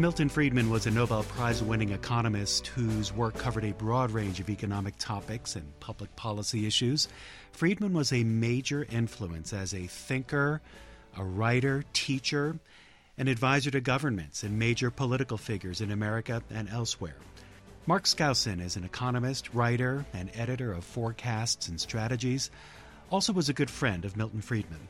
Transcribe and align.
Milton 0.00 0.30
Friedman 0.30 0.70
was 0.70 0.86
a 0.86 0.90
Nobel 0.90 1.24
Prize 1.24 1.62
winning 1.62 1.90
economist 1.90 2.68
whose 2.68 3.12
work 3.12 3.36
covered 3.36 3.64
a 3.64 3.74
broad 3.74 4.12
range 4.12 4.40
of 4.40 4.48
economic 4.48 4.94
topics 4.98 5.56
and 5.56 5.78
public 5.78 6.16
policy 6.16 6.66
issues. 6.66 7.06
Friedman 7.52 7.92
was 7.92 8.10
a 8.10 8.24
major 8.24 8.86
influence 8.90 9.52
as 9.52 9.74
a 9.74 9.86
thinker, 9.86 10.62
a 11.18 11.22
writer, 11.22 11.84
teacher, 11.92 12.58
an 13.18 13.28
advisor 13.28 13.70
to 13.72 13.82
governments 13.82 14.42
and 14.42 14.58
major 14.58 14.90
political 14.90 15.36
figures 15.36 15.82
in 15.82 15.90
America 15.90 16.42
and 16.48 16.70
elsewhere. 16.70 17.16
Mark 17.86 18.04
Skousen 18.04 18.62
is 18.62 18.76
an 18.76 18.84
economist, 18.84 19.52
writer, 19.52 20.06
and 20.14 20.30
editor 20.32 20.72
of 20.72 20.82
Forecasts 20.82 21.68
and 21.68 21.78
Strategies, 21.78 22.50
also 23.10 23.34
was 23.34 23.50
a 23.50 23.54
good 23.54 23.68
friend 23.68 24.06
of 24.06 24.16
Milton 24.16 24.40
Friedman. 24.40 24.80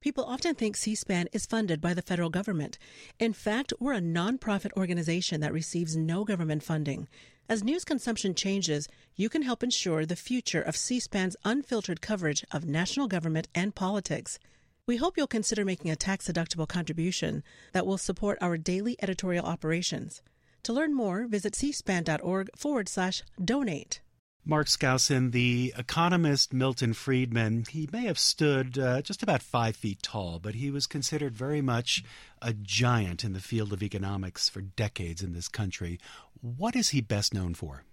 People 0.00 0.24
often 0.24 0.54
think 0.54 0.78
C 0.78 0.94
SPAN 0.94 1.28
is 1.30 1.44
funded 1.44 1.78
by 1.78 1.92
the 1.92 2.00
federal 2.00 2.30
government. 2.30 2.78
In 3.18 3.34
fact, 3.34 3.74
we're 3.78 3.92
a 3.92 4.00
nonprofit 4.00 4.72
organization 4.74 5.42
that 5.42 5.52
receives 5.52 5.94
no 5.94 6.24
government 6.24 6.62
funding. 6.62 7.06
As 7.50 7.62
news 7.62 7.84
consumption 7.84 8.34
changes, 8.34 8.88
you 9.14 9.28
can 9.28 9.42
help 9.42 9.62
ensure 9.62 10.06
the 10.06 10.16
future 10.16 10.62
of 10.62 10.74
C 10.74 11.00
SPAN's 11.00 11.36
unfiltered 11.44 12.00
coverage 12.00 12.46
of 12.50 12.64
national 12.64 13.08
government 13.08 13.48
and 13.54 13.74
politics. 13.74 14.38
We 14.86 14.96
hope 14.96 15.18
you'll 15.18 15.26
consider 15.26 15.66
making 15.66 15.90
a 15.90 15.96
tax 15.96 16.28
deductible 16.28 16.66
contribution 16.66 17.42
that 17.74 17.86
will 17.86 17.98
support 17.98 18.38
our 18.40 18.56
daily 18.56 18.96
editorial 19.02 19.44
operations. 19.44 20.22
To 20.62 20.72
learn 20.72 20.94
more, 20.94 21.26
visit 21.26 21.52
cspan.org 21.52 22.48
forward 22.56 22.88
slash 22.88 23.22
donate. 23.44 24.00
Mark 24.44 24.68
Skousen, 24.68 25.32
the 25.32 25.74
economist 25.76 26.52
Milton 26.52 26.94
Friedman, 26.94 27.64
he 27.68 27.88
may 27.92 28.06
have 28.06 28.18
stood 28.18 28.78
uh, 28.78 29.02
just 29.02 29.22
about 29.22 29.42
five 29.42 29.76
feet 29.76 30.02
tall, 30.02 30.38
but 30.38 30.54
he 30.54 30.70
was 30.70 30.86
considered 30.86 31.34
very 31.34 31.60
much 31.60 32.02
a 32.40 32.54
giant 32.54 33.22
in 33.22 33.34
the 33.34 33.40
field 33.40 33.72
of 33.72 33.82
economics 33.82 34.48
for 34.48 34.62
decades 34.62 35.22
in 35.22 35.34
this 35.34 35.46
country. 35.46 36.00
What 36.40 36.74
is 36.74 36.88
he 36.88 37.02
best 37.02 37.34
known 37.34 37.54
for? 37.54 37.84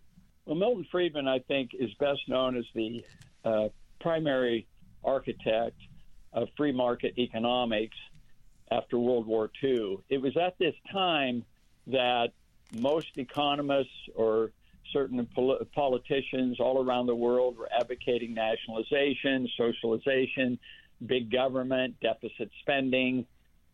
Well, 0.45 0.55
Milton 0.55 0.87
Friedman, 0.89 1.27
I 1.27 1.39
think, 1.39 1.71
is 1.73 1.93
best 1.95 2.21
known 2.29 2.55
as 2.55 2.65
the 2.73 3.03
uh, 3.43 3.67
primary 3.99 4.67
architect 5.03 5.75
of 6.31 6.47
free 6.55 6.71
market 6.71 7.17
economics 7.17 7.97
after 8.71 8.97
World 8.97 9.27
War 9.27 9.51
II. 9.61 9.97
It 10.09 10.21
was 10.21 10.37
at 10.37 10.57
this 10.57 10.75
time 10.91 11.43
that 11.87 12.31
most 12.73 13.17
economists 13.17 13.91
or 14.15 14.51
certain 14.91 15.25
pol- 15.33 15.59
politicians 15.73 16.59
all 16.59 16.83
around 16.83 17.05
the 17.07 17.15
world 17.15 17.57
were 17.57 17.69
advocating 17.77 18.33
nationalization, 18.33 19.47
socialization, 19.57 20.59
big 21.05 21.31
government, 21.31 21.95
deficit 22.01 22.49
spending. 22.61 23.25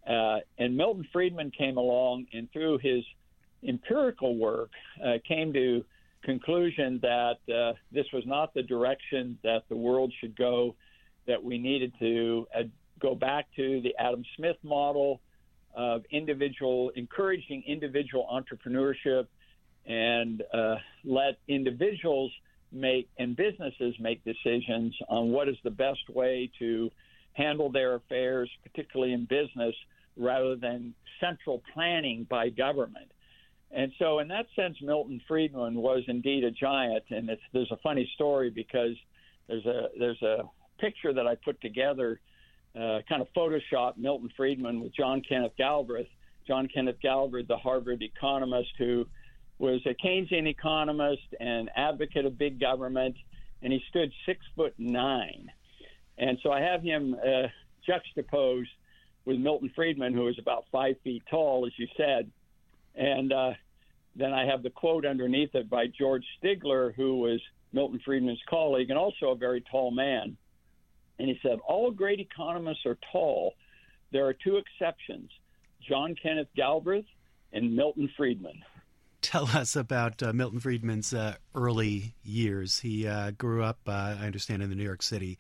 Uh, 0.08 0.40
and 0.58 0.76
Milton 0.76 1.08
Friedman 1.12 1.52
came 1.52 1.78
along 1.78 2.26
and 2.34 2.52
through 2.52 2.80
his 2.80 3.04
empirical 3.68 4.38
work 4.38 4.72
uh, 5.04 5.14
came 5.28 5.54
to 5.54 5.84
conclusion 6.24 7.00
that 7.02 7.38
uh, 7.54 7.74
this 7.92 8.06
was 8.14 8.24
not 8.26 8.54
the 8.54 8.64
direction 8.64 9.38
that 9.44 9.64
the 9.70 9.76
world 9.76 10.12
should 10.20 10.36
go, 10.36 10.76
that 11.28 11.42
we 11.42 11.58
needed 11.58 11.94
to 12.00 12.48
uh, 12.58 12.64
go 13.00 13.16
back 13.16 13.48
to 13.56 13.82
the 13.82 13.94
Adam 14.00 14.24
Smith 14.36 14.58
model 14.64 15.22
of 15.76 16.04
individual, 16.12 16.92
encouraging 16.96 17.64
individual 17.68 18.28
entrepreneurship 18.32 19.28
and 19.86 20.44
uh, 20.54 20.76
let 21.04 21.38
individuals 21.48 22.32
make 22.72 23.08
and 23.20 23.36
businesses 23.36 23.96
make 24.00 24.24
decisions 24.24 24.96
on 25.10 25.30
what 25.30 25.48
is 25.48 25.58
the 25.64 25.72
best 25.72 26.10
way 26.10 26.50
to 26.60 26.90
handle 27.34 27.72
their 27.72 27.96
affairs, 27.96 28.50
particularly 28.64 29.14
in 29.14 29.26
business, 29.26 29.76
rather 30.18 30.56
than 30.56 30.94
central 31.20 31.62
planning 31.74 32.26
by 32.30 32.50
government. 32.50 33.12
And 33.72 33.92
so, 33.98 34.20
in 34.20 34.28
that 34.28 34.46
sense, 34.56 34.78
Milton 34.82 35.20
Friedman 35.28 35.76
was 35.76 36.04
indeed 36.08 36.44
a 36.44 36.52
giant. 36.52 37.04
And 37.10 37.30
there's 37.54 37.72
a 37.72 37.78
funny 37.78 38.10
story 38.14 38.50
because 38.50 38.96
there's 39.48 39.66
a 39.66 39.88
there's 39.98 40.22
a 40.22 40.44
picture 40.80 41.14
that 41.14 41.26
I 41.26 41.36
put 41.36 41.60
together, 41.62 42.20
uh, 42.76 43.00
kind 43.10 43.22
of 43.22 43.28
Photoshop 43.36 43.98
Milton 43.98 44.30
Friedman 44.38 44.80
with 44.80 44.96
John 44.96 45.22
Kenneth 45.28 45.54
Galbraith. 45.58 46.08
John 46.48 46.68
Kenneth 46.72 46.98
Galbraith, 47.02 47.48
the 47.48 47.58
Harvard 47.58 48.04
economist 48.04 48.72
who 48.78 49.08
was 49.64 49.80
a 49.86 49.94
Keynesian 49.94 50.46
economist 50.46 51.24
and 51.40 51.70
advocate 51.78 52.26
of 52.26 52.38
big 52.38 52.60
government, 52.60 53.16
and 53.62 53.72
he 53.72 53.82
stood 53.88 54.12
six 54.26 54.42
foot 54.58 54.74
nine. 54.78 55.50
And 56.18 56.38
so 56.44 56.52
I 56.52 56.60
have 56.60 56.84
him 56.84 57.16
uh, 57.16 57.48
juxtaposed 57.88 58.70
with 59.24 59.38
Milton 59.38 59.72
Friedman, 59.74 60.14
who 60.14 60.28
is 60.28 60.36
about 60.38 60.66
five 60.70 60.96
feet 61.02 61.24
tall, 61.30 61.66
as 61.66 61.72
you 61.78 61.88
said. 61.96 62.30
And 62.96 63.32
uh, 63.32 63.52
then 64.18 64.34
I 64.34 64.46
have 64.46 64.64
the 64.64 64.70
quote 64.70 65.06
underneath 65.06 65.56
it 65.56 65.70
by 65.70 65.86
George 65.88 66.26
Stigler, 66.44 66.94
who 66.94 67.20
was 67.20 67.40
Milton 67.72 68.02
Friedman's 68.04 68.44
colleague 68.50 68.90
and 68.90 69.00
also 69.00 69.28
a 69.28 69.36
very 69.36 69.64
tall 69.72 69.92
man. 69.92 70.36
And 71.20 71.30
he 71.30 71.40
said, 71.42 71.60
All 71.66 71.90
great 71.90 72.20
economists 72.20 72.86
are 72.86 72.98
tall. 73.14 73.54
There 74.12 74.28
are 74.28 74.34
two 74.34 74.58
exceptions 74.58 75.30
John 75.88 76.16
Kenneth 76.22 76.50
Galbraith 76.54 77.06
and 77.54 77.74
Milton 77.74 78.10
Friedman 78.18 78.62
tell 79.24 79.46
us 79.46 79.76
about 79.76 80.22
uh, 80.22 80.34
Milton 80.34 80.60
Friedman's 80.60 81.14
uh, 81.14 81.36
early 81.56 82.14
years. 82.24 82.80
He 82.80 83.08
uh, 83.08 83.32
grew 83.32 83.64
up, 83.64 83.80
uh, 83.88 84.18
I 84.20 84.26
understand, 84.26 84.62
in 84.62 84.70
the 84.70 84.76
New 84.76 84.84
York 84.84 85.02
City 85.02 85.40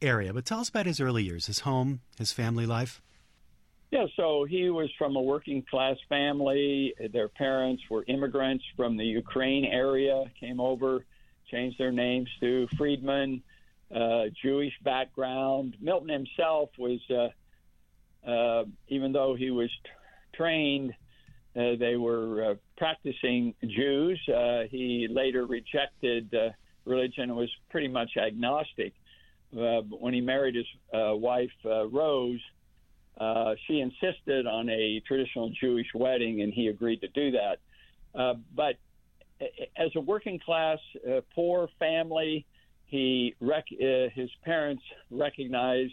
area. 0.00 0.32
But 0.32 0.46
tell 0.46 0.60
us 0.60 0.70
about 0.70 0.86
his 0.86 1.00
early 1.00 1.24
years, 1.24 1.46
his 1.46 1.60
home, 1.60 2.00
his 2.18 2.32
family 2.32 2.64
life. 2.64 3.02
Yeah, 3.90 4.06
so 4.16 4.44
he 4.44 4.70
was 4.70 4.90
from 4.98 5.16
a 5.16 5.22
working 5.22 5.62
class 5.68 5.96
family. 6.08 6.94
Their 7.12 7.28
parents 7.28 7.82
were 7.90 8.04
immigrants 8.08 8.64
from 8.76 8.96
the 8.96 9.04
Ukraine 9.04 9.64
area, 9.64 10.24
came 10.38 10.60
over, 10.60 11.04
changed 11.50 11.78
their 11.78 11.92
names 11.92 12.28
to 12.40 12.66
Friedman, 12.76 13.42
uh, 13.94 14.24
Jewish 14.42 14.72
background. 14.82 15.76
Milton 15.80 16.08
himself 16.08 16.70
was, 16.78 17.00
uh, 18.26 18.64
even 18.88 19.12
though 19.12 19.36
he 19.36 19.50
was 19.50 19.70
t- 19.84 19.90
trained 20.34 20.92
uh, 21.56 21.76
they 21.78 21.96
were 21.96 22.50
uh, 22.50 22.54
practicing 22.76 23.54
Jews. 23.64 24.20
Uh, 24.28 24.62
he 24.70 25.08
later 25.10 25.46
rejected 25.46 26.34
religion 26.84 27.24
and 27.24 27.36
was 27.36 27.50
pretty 27.70 27.88
much 27.88 28.10
agnostic. 28.16 28.92
when 29.52 30.12
he 30.12 30.20
married 30.20 30.54
his 30.54 30.66
wife, 30.92 31.50
Rose, 31.64 32.40
she 33.66 33.80
insisted 33.80 34.46
on 34.46 34.68
a 34.68 35.00
traditional 35.06 35.50
Jewish 35.60 35.86
wedding, 35.94 36.42
and 36.42 36.52
he 36.52 36.68
agreed 36.68 37.00
to 37.00 37.08
do 37.08 37.32
that. 37.32 37.58
but 38.54 38.76
as 39.76 39.90
a 39.96 40.00
working 40.00 40.38
class, 40.38 40.78
poor 41.34 41.68
family, 41.78 42.44
he 42.84 43.34
rec- 43.40 43.64
his 43.68 44.30
parents 44.44 44.82
recognized 45.10 45.92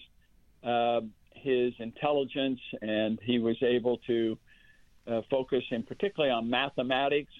uh, 0.63 1.01
his 1.35 1.73
intelligence, 1.79 2.59
and 2.81 3.19
he 3.23 3.39
was 3.39 3.57
able 3.61 3.97
to 4.07 4.37
uh, 5.07 5.21
focusing 5.29 5.83
particularly 5.83 6.31
on 6.31 6.49
mathematics. 6.49 7.31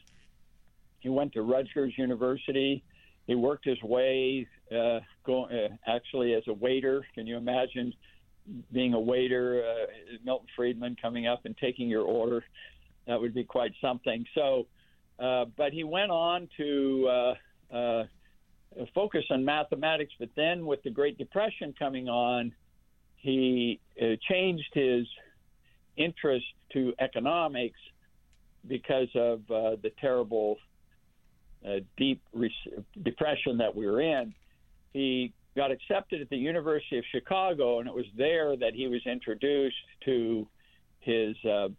He 1.00 1.10
went 1.10 1.34
to 1.34 1.42
Rutgers 1.42 1.94
University. 1.98 2.84
He 3.28 3.36
worked 3.36 3.66
his 3.66 3.82
way, 3.84 4.48
uh, 4.72 5.00
go, 5.26 5.46
uh, 5.46 5.70
actually 5.88 6.34
as 6.34 6.44
a 6.48 6.54
waiter. 6.54 7.06
Can 7.16 7.26
you 7.26 7.38
imagine 7.38 7.94
being 8.72 8.94
a 8.94 9.00
waiter, 9.00 9.64
uh, 9.64 10.16
Milton 10.26 10.48
Friedman 10.56 10.98
coming 11.02 11.28
up 11.28 11.42
and 11.46 11.58
taking 11.58 11.90
your 11.90 12.04
order? 12.04 12.44
That 13.08 13.20
would 13.20 13.34
be 13.34 13.44
quite 13.44 13.74
something. 13.82 14.26
So, 14.36 14.68
uh, 15.20 15.46
but 15.58 15.74
he 15.74 15.84
went 15.84 16.12
on 16.12 16.50
to 16.58 17.08
uh, 17.08 17.76
uh, 17.76 18.04
focus 18.94 19.24
on 19.30 19.44
mathematics. 19.46 20.14
But 20.20 20.30
then, 20.36 20.66
with 20.66 20.84
the 20.84 20.90
Great 20.90 21.18
Depression 21.18 21.74
coming 21.78 22.10
on, 22.10 22.54
he 23.18 23.80
uh, 24.02 24.16
changed 24.30 24.70
his 24.74 25.06
interest 25.98 26.46
to 26.74 26.94
economics 27.00 27.80
because 28.68 29.10
of 29.16 29.40
uh, 29.52 29.76
the 29.82 29.92
terrible 30.00 30.58
uh, 31.66 31.76
deep 31.98 32.22
re- 32.34 32.54
depression 33.04 33.58
that 33.58 33.76
we 33.76 33.86
were 33.86 34.02
in. 34.02 34.34
He 34.94 35.34
got 35.56 35.72
accepted 35.72 36.22
at 36.22 36.30
the 36.30 36.38
University 36.38 36.98
of 36.98 37.04
Chicago, 37.12 37.80
and 37.80 37.88
it 37.88 37.94
was 37.94 38.06
there 38.18 38.56
that 38.58 38.74
he 38.74 38.88
was 38.88 39.02
introduced 39.06 39.76
to 40.06 40.48
his 41.00 41.36
uh, 41.46 41.70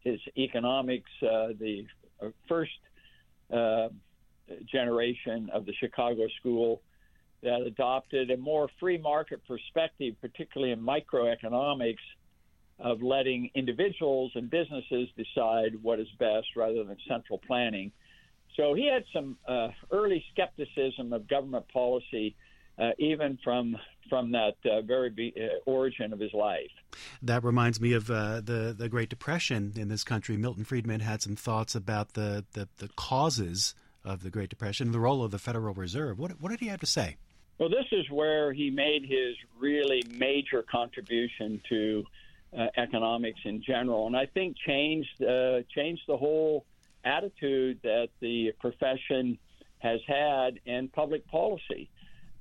his 0.00 0.20
economics, 0.36 1.10
uh, 1.22 1.48
the 1.58 1.84
uh, 2.22 2.28
first 2.48 2.70
uh, 3.52 3.88
generation 4.70 5.50
of 5.52 5.66
the 5.66 5.74
Chicago 5.74 6.26
School 6.40 6.80
that 7.42 7.60
adopted 7.60 8.30
a 8.30 8.36
more 8.36 8.68
free 8.80 8.98
market 8.98 9.40
perspective, 9.46 10.14
particularly 10.20 10.72
in 10.72 10.80
microeconomics, 10.80 11.96
of 12.78 13.02
letting 13.02 13.50
individuals 13.54 14.32
and 14.34 14.50
businesses 14.50 15.08
decide 15.16 15.82
what 15.82 15.98
is 15.98 16.08
best 16.18 16.46
rather 16.56 16.84
than 16.84 16.96
central 17.08 17.38
planning. 17.38 17.92
So 18.56 18.74
he 18.74 18.86
had 18.86 19.04
some 19.12 19.36
uh, 19.46 19.68
early 19.90 20.24
skepticism 20.32 21.12
of 21.12 21.28
government 21.28 21.66
policy 21.72 22.34
uh, 22.78 22.90
even 22.98 23.38
from 23.42 23.76
from 24.08 24.32
that 24.32 24.54
uh, 24.64 24.80
very 24.82 25.10
be- 25.10 25.34
uh, 25.36 25.70
origin 25.70 26.12
of 26.12 26.20
his 26.20 26.32
life. 26.32 26.70
That 27.20 27.44
reminds 27.44 27.80
me 27.80 27.92
of 27.92 28.10
uh, 28.10 28.40
the 28.40 28.74
the 28.76 28.88
Great 28.88 29.08
Depression 29.08 29.72
in 29.76 29.88
this 29.88 30.04
country. 30.04 30.36
Milton 30.36 30.64
Friedman 30.64 31.00
had 31.00 31.20
some 31.20 31.36
thoughts 31.36 31.74
about 31.74 32.14
the, 32.14 32.44
the, 32.52 32.68
the 32.78 32.88
causes 32.88 33.74
of 34.04 34.22
the 34.22 34.30
Great 34.30 34.48
Depression, 34.48 34.92
the 34.92 35.00
role 35.00 35.22
of 35.22 35.30
the 35.30 35.38
Federal 35.38 35.74
Reserve. 35.74 36.18
What 36.18 36.40
what 36.40 36.50
did 36.50 36.60
he 36.60 36.68
have 36.68 36.80
to 36.80 36.86
say? 36.86 37.16
Well, 37.58 37.68
this 37.68 37.86
is 37.90 38.08
where 38.10 38.52
he 38.52 38.70
made 38.70 39.02
his 39.02 39.34
really 39.58 40.02
major 40.08 40.62
contribution 40.62 41.60
to 41.68 42.04
uh, 42.56 42.66
economics 42.76 43.40
in 43.44 43.62
general, 43.62 44.06
and 44.06 44.16
I 44.16 44.26
think 44.26 44.56
changed 44.66 45.22
uh, 45.22 45.60
changed 45.74 46.02
the 46.08 46.16
whole 46.16 46.64
attitude 47.04 47.80
that 47.82 48.08
the 48.20 48.52
profession 48.58 49.38
has 49.78 50.00
had 50.06 50.58
in 50.64 50.88
public 50.88 51.26
policy. 51.28 51.88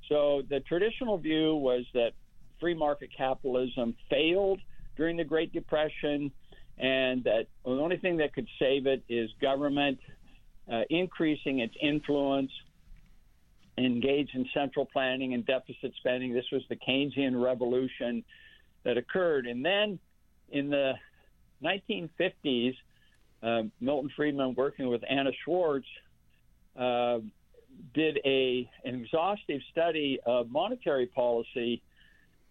So 0.09 0.41
the 0.49 0.61
traditional 0.61 1.17
view 1.17 1.55
was 1.55 1.85
that 1.93 2.11
free 2.59 2.73
market 2.73 3.09
capitalism 3.15 3.95
failed 4.09 4.59
during 4.95 5.17
the 5.17 5.23
Great 5.23 5.53
Depression, 5.53 6.31
and 6.77 7.23
that 7.25 7.47
the 7.63 7.71
only 7.71 7.97
thing 7.97 8.17
that 8.17 8.33
could 8.33 8.47
save 8.57 8.87
it 8.87 9.03
is 9.09 9.29
government 9.41 9.99
uh, 10.71 10.81
increasing 10.89 11.59
its 11.59 11.75
influence, 11.81 12.51
engage 13.77 14.29
in 14.33 14.45
central 14.53 14.85
planning 14.85 15.33
and 15.33 15.45
deficit 15.45 15.93
spending. 15.97 16.33
This 16.33 16.49
was 16.51 16.63
the 16.69 16.75
Keynesian 16.75 17.41
revolution 17.41 18.23
that 18.87 18.97
occurred. 18.97 19.45
And 19.45 19.63
then 19.63 19.99
in 20.49 20.69
the 20.69 20.93
1950s, 21.61 22.73
uh, 23.43 23.63
Milton 23.81 24.09
Friedman, 24.15 24.55
working 24.55 24.87
with 24.87 25.01
Anna 25.07 25.31
Schwartz, 25.43 25.85
uh, 26.79 27.19
did 27.93 28.17
a 28.25 28.67
an 28.85 28.95
exhaustive 28.95 29.61
study 29.71 30.19
of 30.25 30.49
monetary 30.49 31.05
policy 31.05 31.83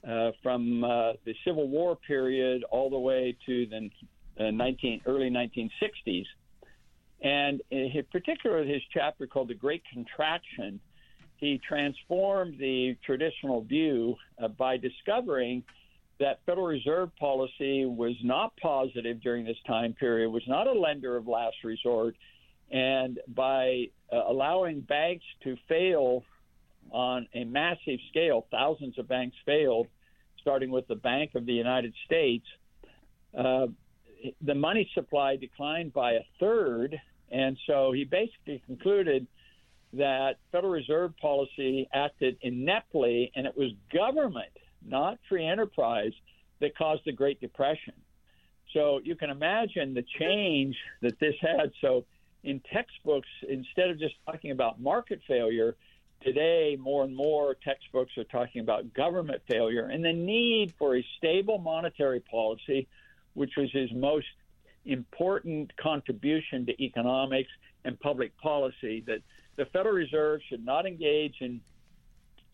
uh, 0.07 0.31
from 0.43 0.85
uh, 0.85 1.15
the 1.25 1.35
Civil 1.45 1.69
War 1.69 1.97
period 1.97 2.63
all 2.71 2.91
the 2.91 2.99
way 2.99 3.37
to 3.47 3.67
the 3.67 3.91
19, 4.53 5.01
uh, 5.05 5.11
early 5.11 5.31
1960s. 5.31 6.27
And 7.23 7.63
in 7.71 7.91
particular, 8.13 8.63
his 8.63 8.83
chapter 8.93 9.27
called 9.27 9.49
The 9.49 9.55
Great 9.55 9.83
Contraction, 9.91 10.79
he 11.39 11.61
transformed 11.67 12.59
the 12.59 12.97
traditional 13.05 13.63
view 13.63 14.17
uh, 14.41 14.49
by 14.49 14.77
discovering 14.77 15.65
that 16.19 16.41
Federal 16.47 16.67
Reserve 16.67 17.11
policy 17.17 17.85
was 17.85 18.15
not 18.23 18.57
positive 18.57 19.21
during 19.21 19.45
this 19.45 19.57
time 19.67 19.93
period, 19.93 20.31
was 20.31 20.43
not 20.47 20.67
a 20.67 20.73
lender 20.73 21.17
of 21.17 21.29
last 21.29 21.57
resort, 21.63 22.17
and 22.71 23.21
by 23.29 23.89
uh, 24.13 24.23
allowing 24.27 24.81
banks 24.81 25.25
to 25.43 25.57
fail 25.69 26.25
on 26.91 27.27
a 27.35 27.45
massive 27.45 27.99
scale, 28.11 28.47
thousands 28.51 28.99
of 28.99 29.09
banks 29.09 29.37
failed, 29.45 29.89
starting 30.41 30.71
with 30.71 30.87
the 30.89 30.95
Bank 30.95 31.35
of 31.35 31.45
the 31.45 31.53
United 31.53 31.93
States. 32.05 32.47
Uh, 33.37 33.67
the 34.41 34.55
money 34.55 34.89
supply 34.95 35.37
declined 35.37 35.93
by 35.93 36.13
a 36.13 36.21
third, 36.41 36.99
and 37.31 37.59
so 37.67 37.93
he 37.93 38.05
basically 38.05 38.63
concluded 38.67 39.27
that 39.93 40.37
Federal 40.53 40.73
Reserve 40.73 41.13
policy 41.21 41.89
acted 41.93 42.37
ineptly, 42.41 43.31
and 43.35 43.47
it 43.47 43.57
was 43.57 43.73
government, 43.93 44.53
not 44.89 45.19
free 45.29 45.47
enterprise, 45.47 46.13
that 46.61 46.77
caused 46.77 47.03
the 47.05 47.13
Great 47.13 47.41
Depression. 47.41 47.95
So 48.73 49.01
you 49.05 49.15
can 49.15 49.31
imagine 49.31 49.95
the 49.95 50.05
change 50.19 50.77
that 51.03 51.19
this 51.19 51.35
had. 51.41 51.73
So 51.81 52.05
in 52.45 52.61
textbooks, 52.73 53.29
instead 53.49 53.91
of 53.91 53.99
just 53.99 54.15
talking 54.25 54.51
about 54.51 54.81
market 54.81 55.21
failure, 55.27 55.77
today 56.23 56.77
more 56.81 57.05
and 57.05 57.15
more 57.15 57.55
textbooks 57.55 58.17
are 58.17 58.25
talking 58.25 58.61
about 58.61 58.93
government 58.95 59.43
failure 59.49 59.87
and 59.87 60.05
the 60.05 60.13
need 60.13 60.73
for 60.79 60.97
a 60.97 61.07
stable 61.19 61.59
monetary 61.59 62.21
policy, 62.21 62.89
which 63.35 63.53
was 63.57 63.71
his 63.73 63.93
most 63.93 64.27
important 64.85 65.77
contribution 65.77 66.67
to 66.67 66.83
economics 66.83 67.51
and 67.85 67.99
public 68.01 68.37
policy. 68.39 69.03
That 69.07 69.21
the 69.57 69.67
Federal 69.67 69.95
Reserve 69.95 70.41
should 70.49 70.65
not 70.65 70.87
engage 70.87 71.37
in 71.41 71.61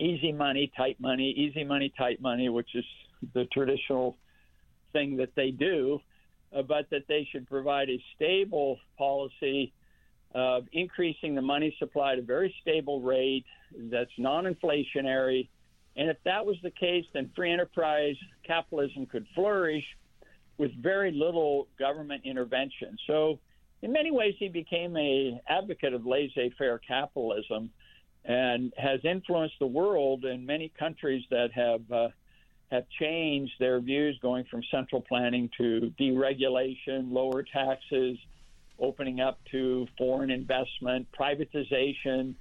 easy 0.02 0.32
money, 0.32 0.70
tight 0.76 1.00
money, 1.00 1.30
easy 1.30 1.64
money, 1.64 1.92
tight 1.96 2.20
money, 2.20 2.48
which 2.48 2.74
is 2.74 2.84
the 3.34 3.44
traditional 3.46 4.16
thing 4.92 5.16
that 5.16 5.34
they 5.36 5.50
do, 5.50 6.00
uh, 6.56 6.62
but 6.62 6.90
that 6.90 7.06
they 7.08 7.26
should 7.30 7.48
provide 7.48 7.88
a 7.88 8.02
stable 8.14 8.78
policy 8.98 9.72
of 10.34 10.64
increasing 10.72 11.34
the 11.34 11.42
money 11.42 11.74
supply 11.78 12.14
at 12.14 12.18
a 12.18 12.22
very 12.22 12.54
stable 12.60 13.00
rate 13.00 13.44
that's 13.90 14.10
non 14.18 14.44
inflationary. 14.44 15.48
And 15.96 16.08
if 16.08 16.16
that 16.24 16.44
was 16.44 16.56
the 16.62 16.70
case, 16.70 17.04
then 17.12 17.30
free 17.36 17.52
enterprise 17.52 18.16
capitalism 18.46 19.06
could 19.06 19.26
flourish 19.34 19.84
with 20.58 20.70
very 20.82 21.12
little 21.12 21.68
government 21.78 22.22
intervention. 22.24 22.96
So, 23.06 23.38
in 23.82 23.92
many 23.92 24.10
ways, 24.10 24.34
he 24.38 24.48
became 24.48 24.96
a 24.96 25.40
advocate 25.48 25.92
of 25.92 26.06
laissez-faire 26.06 26.78
capitalism, 26.78 27.70
and 28.24 28.72
has 28.76 29.00
influenced 29.04 29.58
the 29.58 29.66
world 29.66 30.24
in 30.24 30.46
many 30.46 30.70
countries 30.78 31.24
that 31.30 31.50
have 31.52 31.90
uh, 31.90 32.08
have 32.70 32.84
changed 32.98 33.52
their 33.58 33.80
views, 33.80 34.18
going 34.22 34.44
from 34.50 34.62
central 34.70 35.02
planning 35.02 35.50
to 35.58 35.92
deregulation, 36.00 37.12
lower 37.12 37.42
taxes, 37.42 38.16
opening 38.78 39.20
up 39.20 39.38
to 39.50 39.86
foreign 39.98 40.30
investment, 40.30 41.06
privatization. 41.18 42.34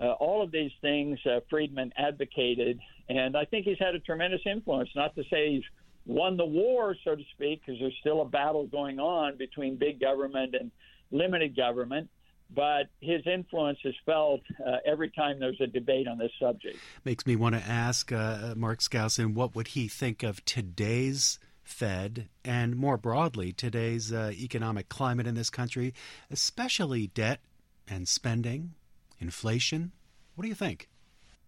Uh, 0.00 0.12
all 0.12 0.42
of 0.42 0.50
these 0.50 0.72
things 0.80 1.18
uh, 1.26 1.40
Friedman 1.50 1.92
advocated, 1.96 2.80
and 3.08 3.36
I 3.36 3.44
think 3.44 3.66
he's 3.66 3.78
had 3.78 3.94
a 3.94 4.00
tremendous 4.00 4.40
influence. 4.46 4.88
Not 4.96 5.14
to 5.16 5.22
say 5.30 5.52
he's 5.52 5.62
won 6.06 6.36
the 6.36 6.44
war, 6.46 6.96
so 7.04 7.14
to 7.14 7.22
speak, 7.34 7.60
because 7.64 7.80
there's 7.80 7.96
still 8.00 8.22
a 8.22 8.26
battle 8.26 8.66
going 8.66 8.98
on 8.98 9.36
between 9.36 9.76
big 9.76 10.00
government 10.00 10.54
and 10.58 10.70
limited 11.10 11.54
government. 11.56 12.08
But 12.54 12.88
his 13.00 13.26
influence 13.26 13.78
is 13.84 13.94
felt 14.06 14.40
uh, 14.64 14.76
every 14.86 15.10
time 15.10 15.40
there's 15.40 15.60
a 15.60 15.66
debate 15.66 16.06
on 16.06 16.18
this 16.18 16.30
subject. 16.40 16.78
Makes 17.04 17.26
me 17.26 17.36
want 17.36 17.54
to 17.54 17.62
ask 17.62 18.12
uh, 18.12 18.54
Mark 18.56 18.80
Skousen, 18.80 19.34
what 19.34 19.54
would 19.54 19.68
he 19.68 19.88
think 19.88 20.22
of 20.22 20.44
today's 20.44 21.38
Fed 21.64 22.28
and 22.44 22.76
more 22.76 22.96
broadly 22.98 23.52
today's 23.52 24.12
uh, 24.12 24.30
economic 24.34 24.88
climate 24.88 25.26
in 25.26 25.34
this 25.34 25.50
country, 25.50 25.94
especially 26.30 27.06
debt 27.08 27.40
and 27.88 28.06
spending, 28.06 28.74
inflation. 29.18 29.92
What 30.34 30.42
do 30.42 30.48
you 30.48 30.54
think? 30.54 30.88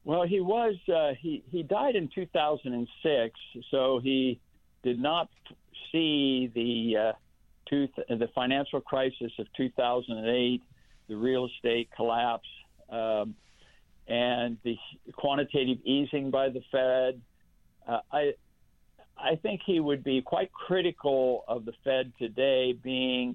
Well, 0.04 0.26
he 0.26 0.40
was 0.40 0.76
uh, 0.88 1.14
he 1.20 1.42
he 1.50 1.62
died 1.62 1.96
in 1.96 2.08
2006, 2.14 3.40
so 3.70 4.00
he 4.02 4.40
did 4.82 5.00
not 5.00 5.28
see 5.92 6.50
the 6.54 6.96
uh, 6.96 7.12
two, 7.68 7.88
the 8.08 8.28
financial 8.34 8.80
crisis 8.80 9.32
of 9.38 9.46
2008, 9.56 10.62
the 11.08 11.16
real 11.16 11.46
estate 11.46 11.88
collapse, 11.94 12.48
um, 12.90 13.34
and 14.08 14.56
the 14.64 14.76
quantitative 15.14 15.78
easing 15.84 16.30
by 16.30 16.48
the 16.48 16.60
Fed. 16.70 17.20
Uh, 17.86 18.00
I 18.12 18.32
I 19.18 19.36
think 19.36 19.62
he 19.64 19.80
would 19.80 20.04
be 20.04 20.20
quite 20.20 20.52
critical 20.52 21.44
of 21.48 21.64
the 21.64 21.72
Fed 21.84 22.12
today 22.18 22.72
being 22.72 23.34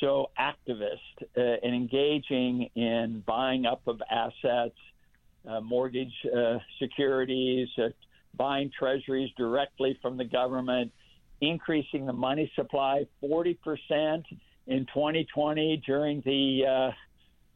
so 0.00 0.30
activist 0.38 0.98
uh, 1.36 1.40
and 1.62 1.74
engaging 1.74 2.70
in 2.74 3.22
buying 3.26 3.66
up 3.66 3.82
of 3.86 4.00
assets, 4.10 4.76
uh, 5.48 5.60
mortgage 5.60 6.14
uh, 6.34 6.58
securities, 6.80 7.68
uh, 7.78 7.88
buying 8.36 8.70
treasuries 8.76 9.30
directly 9.36 9.98
from 10.00 10.16
the 10.16 10.24
government, 10.24 10.92
increasing 11.40 12.06
the 12.06 12.12
money 12.12 12.50
supply 12.56 13.06
40% 13.22 13.56
in 14.66 14.86
2020 14.86 15.82
during 15.86 16.22
the 16.24 16.92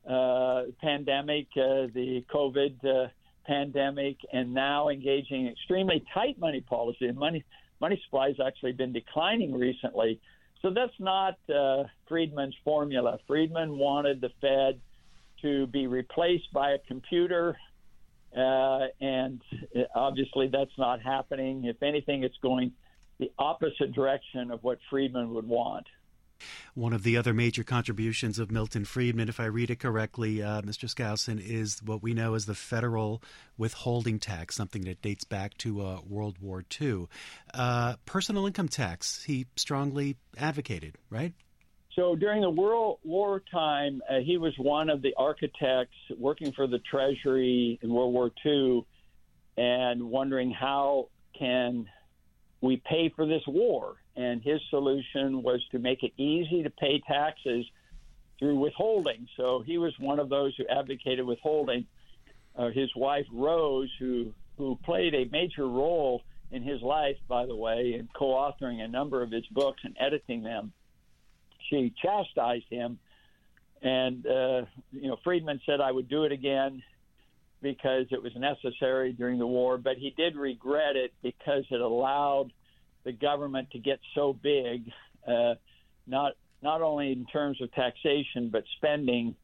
uh, 0.08 0.10
uh, 0.10 0.62
pandemic, 0.80 1.46
the 1.54 2.24
COVID 2.32 3.10
pandemic 3.46 4.18
and 4.32 4.52
now 4.52 4.90
engaging 4.90 5.46
in 5.46 5.52
extremely 5.52 6.04
tight 6.12 6.38
money 6.38 6.60
policy. 6.60 7.06
And 7.06 7.16
money 7.16 7.44
money 7.80 8.00
supply 8.04 8.28
has 8.28 8.36
actually 8.44 8.72
been 8.72 8.92
declining 8.92 9.52
recently. 9.54 10.20
So 10.62 10.70
that's 10.70 10.98
not 10.98 11.38
uh, 11.48 11.84
Friedman's 12.08 12.56
formula. 12.64 13.18
Friedman 13.26 13.78
wanted 13.78 14.20
the 14.20 14.30
Fed 14.40 14.80
to 15.42 15.66
be 15.68 15.86
replaced 15.86 16.52
by 16.52 16.72
a 16.72 16.78
computer, 16.78 17.56
uh, 18.36 18.86
and 19.00 19.40
obviously 19.94 20.48
that's 20.48 20.76
not 20.76 21.00
happening. 21.00 21.64
If 21.64 21.82
anything, 21.82 22.24
it's 22.24 22.36
going 22.42 22.72
the 23.20 23.30
opposite 23.38 23.92
direction 23.92 24.50
of 24.50 24.62
what 24.62 24.78
Friedman 24.90 25.32
would 25.34 25.46
want. 25.46 25.86
One 26.74 26.92
of 26.92 27.02
the 27.02 27.16
other 27.16 27.34
major 27.34 27.64
contributions 27.64 28.38
of 28.38 28.50
Milton 28.50 28.84
Friedman, 28.84 29.28
if 29.28 29.40
I 29.40 29.46
read 29.46 29.70
it 29.70 29.80
correctly, 29.80 30.42
uh, 30.42 30.62
Mr. 30.62 30.88
Skousen, 30.88 31.40
is 31.40 31.80
what 31.84 32.02
we 32.02 32.14
know 32.14 32.34
as 32.34 32.46
the 32.46 32.54
federal 32.54 33.22
withholding 33.56 34.18
tax, 34.18 34.54
something 34.54 34.82
that 34.82 35.02
dates 35.02 35.24
back 35.24 35.56
to 35.58 35.82
uh, 35.82 36.00
World 36.06 36.38
War 36.40 36.64
II. 36.80 37.06
Uh, 37.54 37.96
personal 38.06 38.46
income 38.46 38.68
tax, 38.68 39.22
he 39.24 39.46
strongly 39.56 40.16
advocated, 40.36 40.96
right? 41.10 41.32
So 41.98 42.14
during 42.14 42.42
the 42.42 42.50
World 42.50 43.00
War 43.02 43.42
time, 43.50 44.00
uh, 44.08 44.20
he 44.24 44.38
was 44.38 44.54
one 44.56 44.88
of 44.88 45.02
the 45.02 45.14
architects 45.16 45.96
working 46.16 46.52
for 46.52 46.68
the 46.68 46.78
Treasury 46.78 47.80
in 47.82 47.92
World 47.92 48.12
War 48.12 48.30
II 48.46 48.86
and 49.56 50.04
wondering 50.04 50.52
how 50.52 51.08
can 51.36 51.86
we 52.60 52.80
pay 52.88 53.12
for 53.14 53.26
this 53.26 53.42
war. 53.48 53.96
And 54.18 54.42
his 54.42 54.60
solution 54.68 55.44
was 55.44 55.64
to 55.70 55.78
make 55.78 56.02
it 56.02 56.12
easy 56.16 56.64
to 56.64 56.70
pay 56.70 57.00
taxes 57.06 57.64
through 58.40 58.58
withholding. 58.58 59.28
So 59.36 59.62
he 59.64 59.78
was 59.78 59.92
one 60.00 60.18
of 60.18 60.28
those 60.28 60.56
who 60.56 60.64
advocated 60.66 61.24
withholding. 61.24 61.86
Uh, 62.56 62.70
his 62.70 62.90
wife 62.96 63.26
Rose, 63.32 63.90
who 64.00 64.32
who 64.56 64.76
played 64.84 65.14
a 65.14 65.26
major 65.30 65.68
role 65.68 66.22
in 66.50 66.64
his 66.64 66.82
life, 66.82 67.16
by 67.28 67.46
the 67.46 67.54
way, 67.54 67.94
in 67.96 68.08
co-authoring 68.12 68.80
a 68.80 68.88
number 68.88 69.22
of 69.22 69.30
his 69.30 69.46
books 69.52 69.82
and 69.84 69.96
editing 70.00 70.42
them, 70.42 70.72
she 71.70 71.94
chastised 72.02 72.68
him. 72.70 72.98
And 73.82 74.26
uh, 74.26 74.62
you 74.90 75.06
know, 75.06 75.18
Friedman 75.22 75.60
said, 75.64 75.80
"I 75.80 75.92
would 75.92 76.08
do 76.08 76.24
it 76.24 76.32
again." 76.32 76.82
because 77.60 78.06
it 78.12 78.22
was 78.22 78.30
necessary 78.36 79.12
during 79.12 79.36
the 79.36 79.46
war, 79.46 79.78
but 79.78 79.96
he 79.96 80.14
did 80.16 80.36
regret 80.36 80.94
it 80.94 81.12
because 81.24 81.64
it 81.72 81.80
allowed 81.80 82.52
the 83.08 83.12
government 83.12 83.70
to 83.70 83.78
get 83.78 83.98
so 84.14 84.34
big, 84.34 84.84
uh, 85.26 85.54
not 86.06 86.32
not 86.62 86.82
only 86.82 87.10
in 87.10 87.24
terms 87.26 87.60
of 87.62 87.72
taxation 87.72 88.50
but 88.52 88.64
spending. 88.76 89.34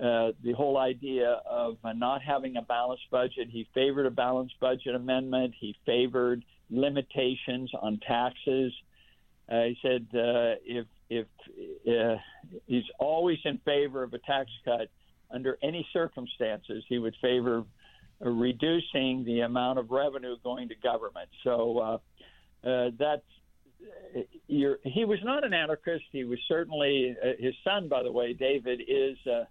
Uh, 0.00 0.30
the 0.42 0.52
whole 0.56 0.78
idea 0.78 1.42
of 1.44 1.76
uh, 1.84 1.92
not 1.92 2.22
having 2.22 2.56
a 2.56 2.62
balanced 2.62 3.10
budget. 3.10 3.48
He 3.50 3.68
favored 3.74 4.06
a 4.06 4.10
balanced 4.10 4.58
budget 4.58 4.94
amendment. 4.94 5.52
He 5.60 5.76
favored 5.84 6.42
limitations 6.70 7.70
on 7.82 8.00
taxes. 8.06 8.72
Uh, 9.50 9.64
he 9.64 9.76
said 9.82 10.06
uh, 10.14 10.54
if 10.64 10.86
if 11.10 11.26
uh, 11.86 12.16
he's 12.66 12.88
always 12.98 13.38
in 13.44 13.58
favor 13.66 14.02
of 14.02 14.14
a 14.14 14.18
tax 14.20 14.48
cut 14.64 14.88
under 15.30 15.58
any 15.62 15.86
circumstances, 15.92 16.82
he 16.88 16.98
would 16.98 17.16
favor 17.20 17.64
reducing 18.20 19.24
the 19.24 19.40
amount 19.40 19.78
of 19.78 19.90
revenue 19.90 20.36
going 20.42 20.68
to 20.68 20.76
government. 20.76 21.28
So 21.44 22.00
uh, 22.64 22.68
uh, 22.68 22.90
that's 22.98 23.22
he 24.46 25.04
was 25.04 25.18
not 25.22 25.44
an 25.44 25.54
anarchist. 25.54 26.04
He 26.12 26.24
was 26.24 26.38
certainly 26.48 27.16
uh, 27.22 27.28
his 27.38 27.54
son, 27.64 27.88
by 27.88 28.02
the 28.02 28.12
way, 28.12 28.32
David 28.32 28.82
is 28.86 29.16
uh, 29.26 29.44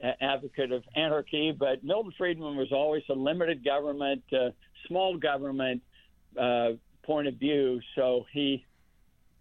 an 0.00 0.14
advocate 0.20 0.72
of 0.72 0.82
anarchy. 0.94 1.52
But 1.52 1.84
Milton 1.84 2.12
Friedman 2.16 2.56
was 2.56 2.72
always 2.72 3.02
a 3.10 3.14
limited 3.14 3.64
government, 3.64 4.22
uh, 4.32 4.50
small 4.86 5.16
government 5.16 5.82
uh, 6.40 6.72
point 7.02 7.28
of 7.28 7.34
view. 7.34 7.80
So 7.94 8.26
he, 8.32 8.64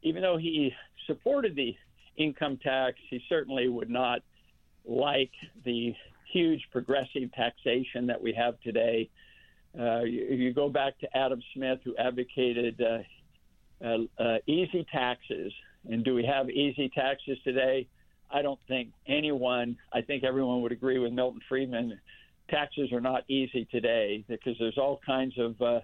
even 0.02 0.22
though 0.22 0.38
he 0.38 0.74
supported 1.08 1.56
the 1.56 1.76
income 2.18 2.58
tax, 2.58 2.98
he 3.10 3.22
certainly 3.30 3.68
would 3.68 3.90
not 3.90 4.22
like 4.86 5.32
the 5.64 5.94
huge 6.32 6.62
progressive 6.72 7.32
taxation 7.34 8.08
that 8.08 8.22
we 8.22 8.34
have 8.34 8.60
today. 8.62 9.10
Uh, 9.78 10.02
you, 10.02 10.24
you, 10.36 10.54
go 10.54 10.70
back 10.70 10.98
to 11.00 11.18
Adam 11.18 11.42
Smith, 11.54 11.80
who 11.84 11.96
advocated 11.98 12.82
uh, 12.82 13.86
uh, 13.86 13.98
uh, 14.18 14.38
easy 14.48 14.86
taxes. 14.92 15.52
And 15.90 16.04
do 16.04 16.16
we 16.16 16.26
have 16.26 16.50
easy 16.50 16.90
taxes 16.90 17.38
today? 17.44 17.88
I 18.32 18.42
don't 18.42 18.60
think 18.68 18.90
anyone, 19.08 19.78
I 19.94 20.02
think 20.02 20.24
everyone 20.24 20.62
would 20.62 20.72
agree 20.72 20.98
with 20.98 21.12
Milton 21.12 21.42
Friedman. 21.48 22.00
Taxes 22.50 22.92
are 22.92 23.02
not 23.02 23.24
easy 23.28 23.66
today 23.66 24.24
because 24.28 24.56
there's 24.60 24.78
all 24.78 25.00
kinds 25.06 25.38
of 25.38 25.62
uh, 25.62 25.80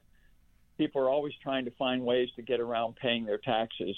people 0.77 1.01
are 1.01 1.09
always 1.09 1.33
trying 1.43 1.65
to 1.65 1.71
find 1.71 2.03
ways 2.03 2.29
to 2.35 2.41
get 2.41 2.59
around 2.59 2.95
paying 2.95 3.25
their 3.25 3.37
taxes. 3.37 3.95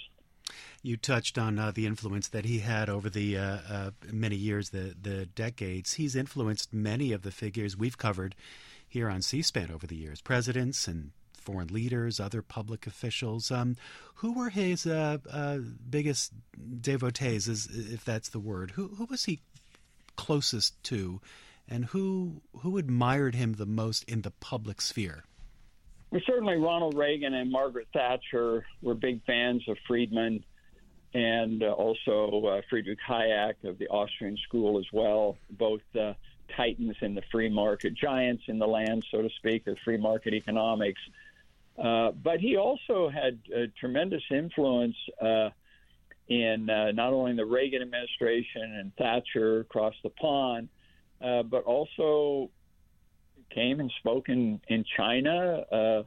You 0.82 0.98
touched 0.98 1.38
on 1.38 1.58
uh, 1.58 1.72
the 1.72 1.86
influence 1.86 2.28
that 2.30 2.46
he 2.46 2.60
had 2.60 2.90
over 2.90 3.10
the 3.10 3.38
uh, 3.38 3.58
uh, 3.70 3.92
many 4.12 4.36
years, 4.36 4.72
the 4.72 4.94
the 5.02 5.26
decades. 5.26 5.94
He's 5.94 6.16
influenced 6.16 6.74
many 6.74 7.14
of 7.14 7.22
the 7.22 7.32
figures 7.32 7.78
we've 7.78 7.98
covered 7.98 8.36
here 8.94 9.10
on 9.10 9.24
C-SPAN 9.24 9.72
over 9.72 9.88
the 9.88 9.96
years, 9.96 10.22
presidents 10.22 10.88
and 10.88 11.12
foreign 11.34 11.68
leaders, 11.70 12.20
other 12.20 12.44
public 12.44 12.86
officials. 12.86 13.52
Um, 13.52 13.76
who 14.16 14.34
were 14.34 14.50
his 14.50 14.86
uh, 14.86 15.18
uh, 15.30 15.58
biggest 15.90 16.32
devotees, 16.80 17.48
if 17.48 18.06
that's 18.06 18.30
the 18.30 18.40
word? 18.40 18.72
Who, 18.72 18.90
who 18.90 19.06
was 19.06 19.26
he 19.26 19.42
closest 20.16 20.82
to, 20.84 21.20
and 21.68 21.86
who 21.86 22.42
who 22.60 22.78
admired 22.78 23.34
him 23.34 23.54
the 23.54 23.66
most 23.66 24.04
in 24.04 24.22
the 24.22 24.32
public 24.32 24.80
sphere? 24.80 25.24
Well, 26.12 26.22
certainly 26.28 26.58
Ronald 26.58 26.96
Reagan 26.96 27.34
and 27.34 27.52
Margaret 27.52 27.88
Thatcher 27.94 28.64
were 28.84 28.94
big 28.94 29.26
fans 29.26 29.64
of 29.68 29.76
Friedman, 29.88 30.46
and 31.16 31.64
uh, 31.64 31.72
also 31.72 32.46
uh, 32.46 32.62
Friedrich 32.70 33.00
Hayek 33.10 33.56
of 33.64 33.80
the 33.80 33.88
Austrian 33.88 34.38
school 34.38 34.78
as 34.78 34.86
well. 34.94 35.36
Both 35.50 35.82
uh, 36.00 36.14
titans 36.56 36.96
in 37.02 37.16
the 37.16 37.24
free 37.32 37.50
market, 37.50 37.94
giants 37.94 38.44
in 38.48 38.60
the 38.60 38.68
land, 38.68 39.06
so 39.10 39.22
to 39.22 39.30
speak, 39.38 39.68
of 39.68 39.78
free 39.84 39.98
market 39.98 40.34
economics. 40.34 41.02
Uh, 41.78 42.12
but 42.12 42.40
he 42.40 42.58
also 42.58 43.10
had 43.10 43.40
a 43.54 43.68
tremendous 43.80 44.24
influence 44.30 44.96
uh, 45.22 45.50
in 46.28 46.70
uh, 46.70 46.92
not 46.92 47.14
only 47.14 47.36
the 47.36 47.46
Reagan 47.46 47.82
administration 47.82 48.62
and 48.62 48.96
Thatcher 48.96 49.62
across 49.62 49.96
the 50.04 50.10
pond, 50.10 50.70
uh, 51.22 51.44
but 51.44 51.64
also 51.64 52.50
came 53.50 53.80
and 53.80 53.92
spoke 54.00 54.30
in, 54.30 54.60
in 54.68 54.86
China, 54.96 55.64
uh, 55.72 56.04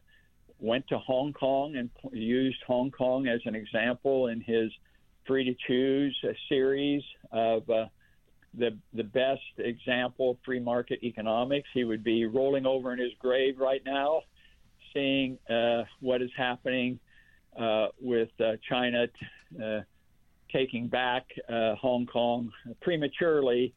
went 0.59 0.87
to 0.89 0.99
Hong 0.99 1.33
Kong 1.33 1.77
and 1.77 1.91
used 2.13 2.59
Hong 2.67 2.91
Kong 2.91 3.27
as 3.27 3.41
an 3.45 3.55
example 3.55 4.29
in 4.29 4.41
his 4.41 4.71
Free 5.27 5.45
to 5.45 5.55
Choose 5.67 6.17
series 6.49 7.03
of 7.33 7.65
the 8.57 8.77
the 8.95 9.05
best 9.05 9.41
example 9.59 10.33
of 10.33 10.37
free 10.45 10.61
market 10.61 11.01
economics. 11.03 11.69
He 11.75 11.85
would 11.85 12.03
be 12.03 12.27
rolling 12.27 12.67
over 12.67 12.93
in 12.93 12.99
his 12.99 13.13
grave 13.21 13.59
right 13.59 13.83
now 13.85 14.23
seeing 14.97 15.39
uh, 15.51 15.85
what 16.01 16.23
is 16.23 16.31
happening 16.37 16.99
uh, 17.59 17.89
with 18.01 18.31
uh, 18.41 18.53
China 18.69 19.07
t- 19.07 19.63
uh, 19.63 19.81
taking 20.53 20.89
back 20.89 21.27
uh, 21.49 21.75
Hong 21.75 22.07
Kong 22.07 22.51
prematurely, 22.81 23.75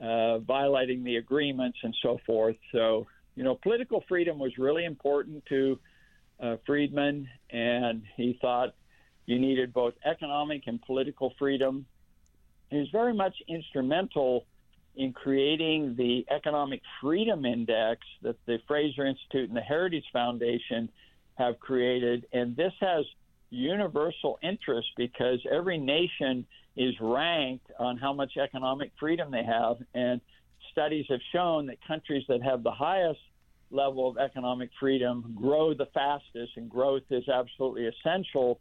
uh, 0.00 0.38
violating 0.38 1.02
the 1.02 1.16
agreements 1.16 1.78
and 1.82 1.94
so 2.02 2.18
forth. 2.24 2.56
So, 2.72 3.06
you 3.34 3.42
know, 3.42 3.56
political 3.56 4.04
freedom 4.08 4.38
was 4.38 4.52
really 4.58 4.84
important 4.84 5.44
to 5.48 5.78
Friedman, 6.64 7.28
and 7.50 8.02
he 8.16 8.38
thought 8.40 8.74
you 9.26 9.38
needed 9.38 9.74
both 9.74 9.92
economic 10.06 10.62
and 10.66 10.80
political 10.80 11.34
freedom. 11.38 11.84
Was 12.72 12.88
very 12.92 13.12
much 13.12 13.34
instrumental 13.48 14.46
in 14.96 15.12
creating 15.12 15.94
the 15.96 16.24
Economic 16.30 16.80
Freedom 17.00 17.44
Index 17.44 18.00
that 18.22 18.36
the 18.46 18.58
Fraser 18.66 19.06
Institute 19.06 19.48
and 19.48 19.56
the 19.56 19.62
Heritage 19.62 20.04
Foundation 20.12 20.88
have 21.34 21.58
created. 21.58 22.26
And 22.32 22.56
this 22.56 22.72
has 22.80 23.04
universal 23.50 24.38
interest 24.42 24.88
because 24.96 25.38
every 25.50 25.78
nation 25.78 26.46
is 26.76 26.94
ranked 27.00 27.70
on 27.78 27.96
how 27.96 28.12
much 28.12 28.36
economic 28.36 28.92
freedom 29.00 29.30
they 29.30 29.44
have. 29.44 29.76
And 29.94 30.20
studies 30.70 31.06
have 31.08 31.20
shown 31.32 31.66
that 31.66 31.78
countries 31.86 32.24
that 32.28 32.42
have 32.42 32.62
the 32.62 32.70
highest 32.70 33.20
level 33.70 34.08
of 34.08 34.18
economic 34.18 34.70
freedom 34.78 35.34
grow 35.36 35.74
the 35.74 35.86
fastest, 35.94 36.52
and 36.56 36.68
growth 36.68 37.02
is 37.10 37.28
absolutely 37.28 37.86
essential 37.86 38.60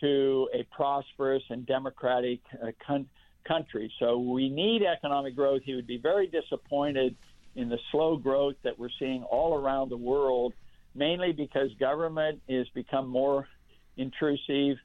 to 0.00 0.48
a 0.54 0.62
prosperous 0.74 1.42
and 1.50 1.66
democratic 1.66 2.40
uh, 2.62 2.70
country 2.84 3.08
country. 3.46 3.92
So 3.98 4.18
we 4.18 4.48
need 4.48 4.82
economic 4.82 5.36
growth. 5.36 5.62
He 5.64 5.74
would 5.74 5.86
be 5.86 5.98
very 5.98 6.26
disappointed 6.26 7.16
in 7.54 7.68
the 7.68 7.78
slow 7.90 8.16
growth 8.16 8.56
that 8.64 8.78
we're 8.78 8.90
seeing 8.98 9.22
all 9.24 9.54
around 9.54 9.90
the 9.90 9.96
world, 9.96 10.52
mainly 10.94 11.32
because 11.32 11.70
government 11.80 12.40
has 12.48 12.68
become 12.74 13.08
more 13.08 13.48
intrusive. 13.96 14.76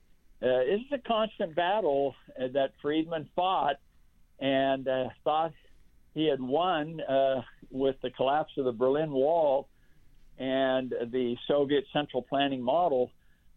Uh, 0.41 0.63
this 0.65 0.79
is 0.79 0.91
a 0.93 1.07
constant 1.07 1.55
battle 1.55 2.15
uh, 2.39 2.47
that 2.53 2.71
Friedman 2.81 3.29
fought 3.35 3.75
and 4.39 4.87
uh, 4.87 5.09
thought 5.23 5.53
he 6.13 6.27
had 6.27 6.41
won 6.41 6.99
uh, 7.01 7.41
with 7.69 7.95
the 8.01 8.09
collapse 8.09 8.51
of 8.57 8.65
the 8.65 8.71
Berlin 8.71 9.11
Wall 9.11 9.67
and 10.39 10.89
the 10.89 11.35
Soviet 11.47 11.85
central 11.93 12.23
planning 12.23 12.61
model, 12.61 13.11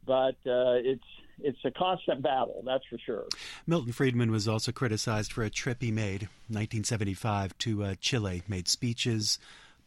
but 0.06 0.36
uh, 0.46 0.76
it's 0.76 1.02
it's 1.40 1.58
a 1.64 1.70
constant 1.70 2.22
battle, 2.22 2.62
that's 2.64 2.84
for 2.86 2.98
sure. 2.98 3.26
Milton 3.66 3.92
Friedman 3.92 4.30
was 4.30 4.48
also 4.48 4.72
criticized 4.72 5.32
for 5.32 5.42
a 5.42 5.50
trip 5.50 5.78
he 5.80 5.90
made, 5.90 6.22
1975, 6.48 7.56
to 7.58 7.84
uh, 7.84 7.94
Chile, 8.00 8.42
made 8.48 8.68
speeches, 8.68 9.38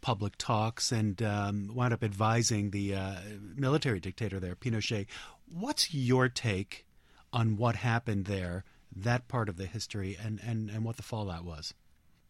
public 0.01 0.37
talks, 0.37 0.91
and 0.91 1.21
um, 1.21 1.71
wound 1.73 1.93
up 1.93 2.03
advising 2.03 2.71
the 2.71 2.95
uh, 2.95 3.15
military 3.55 3.99
dictator 3.99 4.39
there, 4.39 4.55
Pinochet. 4.55 5.07
What's 5.51 5.93
your 5.93 6.29
take 6.29 6.85
on 7.33 7.57
what 7.57 7.75
happened 7.75 8.25
there, 8.25 8.63
that 8.95 9.27
part 9.27 9.49
of 9.49 9.57
the 9.57 9.65
history, 9.65 10.17
and, 10.21 10.39
and, 10.45 10.69
and 10.69 10.83
what 10.83 10.97
the 10.97 11.03
fallout 11.03 11.43
was? 11.43 11.73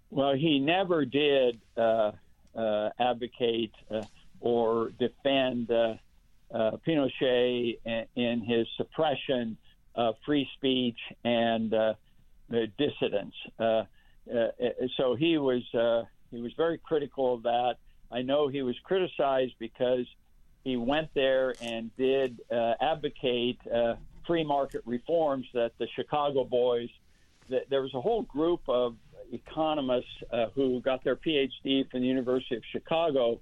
Well, 0.10 0.36
he 0.36 0.60
never 0.60 1.06
did 1.06 1.60
uh, 1.76 2.12
uh 2.56 2.90
advocate 2.98 3.74
uh, 3.92 4.04
or 4.40 4.92
defend 4.98 5.70
uh, 6.54 6.72
Pinochet 6.86 7.80
in, 8.16 8.42
his 8.42 8.68
suppression 8.78 9.58
of 9.96 10.16
free 10.26 10.48
speech 10.56 11.00
and 11.24 11.74
uh, 11.74 11.94
dissidents. 12.78 13.36
Uh, 13.60 13.84
uh, 14.34 14.48
so 14.96 15.16
he 15.16 15.38
was 15.38 15.64
uh, 15.74 16.04
he 16.32 16.42
was 16.42 16.52
very 16.56 16.78
critical 16.78 17.34
of 17.34 17.44
that. 17.44 17.76
I 18.12 18.22
know 18.22 18.48
he 18.48 18.62
was 18.62 18.76
criticized 18.84 19.56
because 19.60 20.06
he 20.64 20.78
went 20.78 21.10
there 21.14 21.56
and 21.62 21.96
did 21.98 22.40
advocate 22.82 23.60
free 24.26 24.44
market 24.44 24.82
reforms 24.86 25.46
that 25.54 25.72
the 25.78 25.88
Chicago 25.96 26.44
boys. 26.44 26.90
There 27.70 27.82
was 27.82 27.94
a 27.94 28.02
whole 28.02 28.24
group 28.24 28.62
of 28.68 28.96
economists 29.32 30.24
who 30.56 30.82
got 30.82 31.04
their 31.04 31.16
PhD 31.16 31.90
from 31.90 32.02
the 32.02 32.08
University 32.08 32.56
of 32.56 32.64
Chicago, 32.72 33.40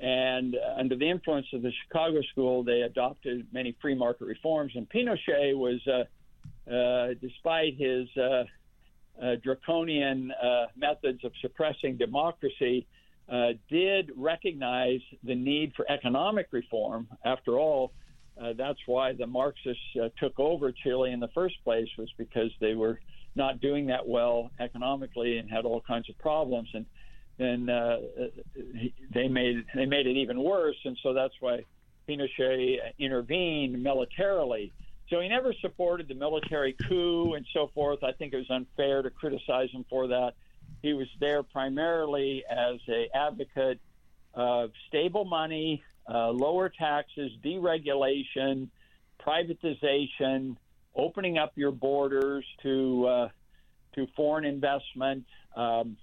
and 0.00 0.56
under 0.78 0.96
the 0.96 1.08
influence 1.08 1.46
of 1.52 1.60
the 1.60 1.72
Chicago 1.82 2.22
School, 2.32 2.64
they 2.64 2.82
adopted 2.82 3.46
many 3.52 3.76
free 3.82 3.94
market 3.94 4.24
reforms. 4.24 4.72
And 4.74 4.88
Pinochet 4.88 5.54
was, 5.54 5.80
uh, 5.86 6.72
uh, 6.72 7.14
despite 7.20 7.76
his 7.76 8.08
uh, 8.16 8.44
uh, 9.22 9.36
draconian 9.42 10.32
uh, 10.42 10.66
methods 10.74 11.22
of 11.24 11.32
suppressing 11.42 11.98
democracy, 11.98 12.86
did 13.68 14.10
recognize 14.16 15.00
the 15.22 15.34
need 15.34 15.72
for 15.76 15.88
economic 15.90 16.48
reform. 16.50 17.06
After 17.24 17.58
all, 17.58 17.92
that's 18.56 18.80
why 18.86 19.12
the 19.12 19.26
Marxists 19.26 19.82
took 20.18 20.40
over 20.40 20.72
Chile 20.72 21.12
in 21.12 21.20
the 21.20 21.28
first 21.28 21.62
place, 21.62 21.88
was 21.96 22.08
because 22.16 22.50
they 22.60 22.74
were 22.74 22.98
not 23.36 23.60
doing 23.60 23.86
that 23.86 24.08
well 24.08 24.50
economically 24.58 25.38
and 25.38 25.48
had 25.48 25.64
all 25.64 25.80
kinds 25.80 26.08
of 26.08 26.18
problems. 26.18 26.68
And 26.74 26.86
then 27.40 27.68
uh, 27.68 27.98
they 29.12 29.28
made 29.28 29.64
they 29.74 29.86
made 29.86 30.06
it 30.06 30.16
even 30.16 30.42
worse, 30.42 30.76
and 30.84 30.96
so 31.02 31.12
that's 31.14 31.34
why 31.40 31.64
Pinochet 32.08 32.78
intervened 32.98 33.82
militarily 33.82 34.72
so 35.10 35.20
he 35.20 35.28
never 35.28 35.52
supported 35.60 36.06
the 36.06 36.14
military 36.14 36.76
coup 36.86 37.34
and 37.34 37.44
so 37.52 37.70
forth. 37.74 38.04
I 38.04 38.12
think 38.12 38.32
it 38.32 38.36
was 38.36 38.50
unfair 38.50 39.02
to 39.02 39.10
criticize 39.10 39.70
him 39.72 39.84
for 39.90 40.06
that. 40.06 40.34
He 40.82 40.92
was 40.92 41.08
there 41.18 41.42
primarily 41.42 42.44
as 42.48 42.76
a 42.88 43.08
advocate 43.14 43.80
of 44.34 44.70
stable 44.86 45.24
money, 45.24 45.82
uh, 46.08 46.30
lower 46.30 46.68
taxes, 46.68 47.32
deregulation, 47.44 48.68
privatization, 49.20 50.56
opening 50.94 51.38
up 51.38 51.52
your 51.56 51.72
borders 51.72 52.44
to 52.62 53.06
uh, 53.06 53.28
to 53.96 54.06
foreign 54.16 54.44
investment, 54.44 55.24
um, 55.56 55.96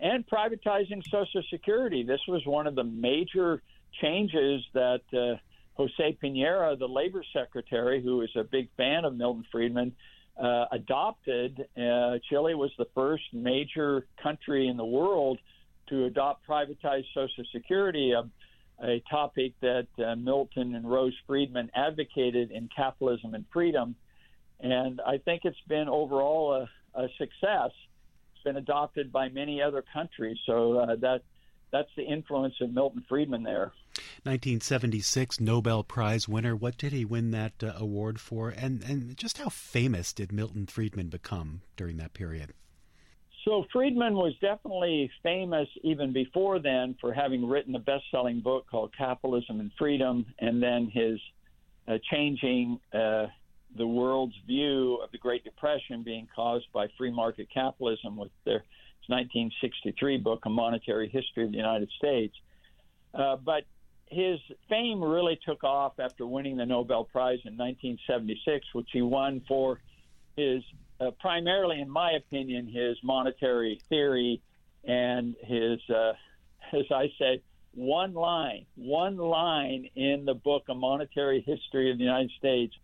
and 0.00 0.26
privatizing 0.26 1.02
Social 1.10 1.42
Security. 1.50 2.02
This 2.02 2.20
was 2.28 2.44
one 2.46 2.66
of 2.66 2.74
the 2.74 2.84
major 2.84 3.62
changes 4.00 4.62
that 4.74 5.02
uh, 5.12 5.38
Jose 5.74 6.18
Piñera, 6.22 6.78
the 6.78 6.88
labor 6.88 7.24
secretary, 7.32 8.02
who 8.02 8.22
is 8.22 8.30
a 8.36 8.44
big 8.44 8.68
fan 8.76 9.04
of 9.04 9.14
Milton 9.14 9.44
Friedman, 9.50 9.94
uh, 10.40 10.66
adopted. 10.72 11.66
Uh, 11.76 12.18
Chile 12.28 12.54
was 12.54 12.70
the 12.78 12.86
first 12.94 13.24
major 13.32 14.06
country 14.22 14.68
in 14.68 14.76
the 14.76 14.84
world 14.84 15.38
to 15.88 16.04
adopt 16.04 16.46
privatized 16.46 17.06
Social 17.14 17.44
Security, 17.52 18.12
a, 18.12 18.28
a 18.84 19.02
topic 19.10 19.54
that 19.60 19.88
uh, 20.04 20.14
Milton 20.16 20.74
and 20.74 20.88
Rose 20.88 21.14
Friedman 21.26 21.70
advocated 21.74 22.50
in 22.50 22.68
Capitalism 22.74 23.34
and 23.34 23.44
Freedom. 23.52 23.96
And 24.60 25.00
I 25.00 25.18
think 25.18 25.42
it's 25.44 25.56
been 25.66 25.88
overall 25.88 26.68
a, 26.94 27.00
a 27.00 27.08
success. 27.18 27.70
It's 28.38 28.44
been 28.44 28.56
adopted 28.56 29.10
by 29.10 29.28
many 29.30 29.60
other 29.60 29.84
countries. 29.92 30.36
So 30.46 30.78
uh, 30.78 30.96
that 30.96 31.22
that's 31.72 31.90
the 31.96 32.04
influence 32.04 32.54
of 32.60 32.72
Milton 32.72 33.04
Friedman 33.08 33.42
there. 33.42 33.72
1976 34.22 35.40
Nobel 35.40 35.82
Prize 35.82 36.28
winner. 36.28 36.54
What 36.54 36.78
did 36.78 36.92
he 36.92 37.04
win 37.04 37.32
that 37.32 37.52
uh, 37.62 37.72
award 37.76 38.20
for? 38.20 38.50
And 38.50 38.82
and 38.84 39.16
just 39.16 39.38
how 39.38 39.48
famous 39.48 40.12
did 40.12 40.32
Milton 40.32 40.66
Friedman 40.66 41.08
become 41.08 41.62
during 41.76 41.96
that 41.96 42.14
period? 42.14 42.52
So 43.44 43.64
Friedman 43.72 44.14
was 44.14 44.34
definitely 44.40 45.10
famous 45.22 45.68
even 45.82 46.12
before 46.12 46.58
then 46.60 46.96
for 47.00 47.12
having 47.12 47.48
written 47.48 47.74
a 47.74 47.78
best-selling 47.78 48.40
book 48.40 48.66
called 48.70 48.92
Capitalism 48.96 49.60
and 49.60 49.70
Freedom, 49.78 50.26
and 50.38 50.62
then 50.62 50.90
his 50.92 51.18
uh, 51.86 51.98
changing 52.10 52.78
uh, 52.92 53.26
the 53.76 53.86
world's 53.86 54.34
view 54.46 54.98
of 55.02 55.10
the 55.12 55.18
Great 55.18 55.44
Depression 55.44 56.02
being 56.02 56.26
caused 56.34 56.66
by 56.72 56.88
free 56.96 57.10
market 57.10 57.48
capitalism 57.52 58.16
with 58.16 58.30
their 58.44 58.64
1963 59.08 60.18
book, 60.18 60.44
A 60.44 60.50
Monetary 60.50 61.08
History 61.08 61.44
of 61.44 61.50
the 61.50 61.56
United 61.56 61.88
States. 61.96 62.34
Uh, 63.14 63.36
but 63.36 63.64
his 64.06 64.38
fame 64.68 65.02
really 65.02 65.38
took 65.46 65.64
off 65.64 65.98
after 65.98 66.26
winning 66.26 66.56
the 66.56 66.66
Nobel 66.66 67.04
Prize 67.04 67.40
in 67.44 67.56
1976, 67.56 68.66
which 68.74 68.88
he 68.92 69.02
won 69.02 69.42
for 69.48 69.80
his, 70.36 70.62
uh, 71.00 71.10
primarily, 71.20 71.80
in 71.80 71.88
my 71.88 72.12
opinion, 72.12 72.66
his 72.66 72.96
monetary 73.02 73.80
theory 73.88 74.42
and 74.84 75.34
his, 75.42 75.78
uh, 75.90 76.12
as 76.72 76.84
I 76.90 77.10
say, 77.18 77.42
one 77.74 78.14
line, 78.14 78.66
one 78.76 79.16
line 79.16 79.88
in 79.94 80.24
the 80.24 80.34
book, 80.34 80.64
A 80.68 80.74
Monetary 80.74 81.40
History 81.40 81.90
of 81.90 81.98
the 81.98 82.04
United 82.04 82.30
States, 82.38 82.74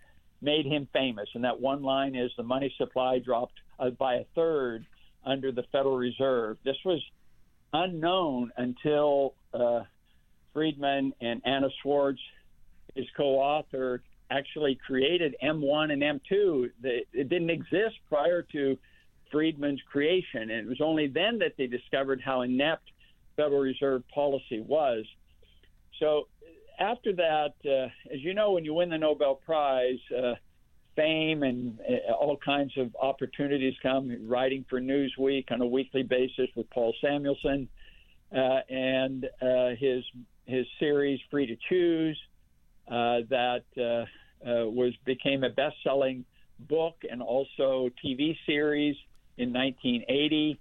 made 0.45 0.67
him 0.67 0.87
famous. 0.93 1.29
And 1.35 1.45
that 1.45 1.61
one 1.61 1.83
line 1.83 2.15
is 2.15 2.31
the 2.37 2.43
money 2.43 2.73
supply 2.79 3.19
dropped 3.19 3.55
uh, 3.79 3.91
by 3.91 4.17
a 4.17 4.25
third 4.35 4.87
under 5.25 5.51
the 5.51 5.65
Federal 5.73 5.97
Reserve. 5.97 6.59
This 6.65 6.77
was 6.85 7.03
unknown 7.73 8.53
until 8.57 9.35
uh, 9.53 9.81
Friedman 10.53 11.13
and 11.21 11.41
Anna 11.45 11.69
Schwartz, 11.83 12.21
his 12.95 13.07
co-author, 13.17 14.03
actually 14.31 14.79
created 14.87 15.35
M1 15.43 15.93
and 15.93 16.03
M2. 16.03 16.71
It 16.83 17.29
didn't 17.29 17.51
exist 17.51 17.97
prior 18.09 18.43
to 18.53 18.79
Friedman's 19.31 19.81
creation, 19.91 20.43
and 20.43 20.53
it 20.53 20.67
was 20.67 20.81
only 20.81 21.09
then 21.09 21.39
that 21.39 21.55
they 21.59 21.67
discovered 21.67 22.21
how 22.25 22.43
inept 22.43 22.91
Federal 23.37 23.61
Reserve 23.61 24.03
policy 24.15 24.61
was. 24.61 25.05
So 25.99 26.29
after 26.79 27.13
that, 27.15 27.55
uh, 27.65 28.13
as 28.13 28.21
you 28.21 28.35
know, 28.35 28.53
when 28.53 28.65
you 28.65 28.75
win 28.75 28.91
the 28.91 28.99
Nobel 28.99 29.37
Prize, 29.37 29.99
uh, 30.17 30.35
fame 30.97 31.43
and 31.43 31.79
uh, 31.81 32.13
all 32.13 32.37
kinds 32.37 32.73
of 32.77 32.95
opportunities 33.01 33.75
come. 33.83 34.17
Writing 34.29 34.65
for 34.69 34.81
Newsweek 34.81 35.51
on 35.51 35.61
a 35.61 35.67
weekly 35.67 36.03
basis 36.03 36.49
with 36.55 36.69
Paul 36.71 36.95
Samuelson, 37.01 37.69
uh, 38.33 38.61
and 38.69 39.27
uh, 39.43 39.71
his 39.79 40.05
his 40.47 40.67
series 40.79 41.21
Free 41.31 41.47
to 41.47 41.57
Choose 41.69 42.19
uh, 42.89 43.21
that 43.31 43.65
was 44.45 44.93
became 45.05 45.43
a 45.45 45.51
best-selling 45.51 46.25
book 46.61 46.97
and 47.11 47.23
also 47.23 47.91
TV 48.05 48.37
series 48.47 48.97
in 49.37 49.53
1980. 49.53 50.61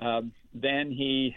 Um, 0.00 0.32
then 0.54 0.90
he 0.90 1.34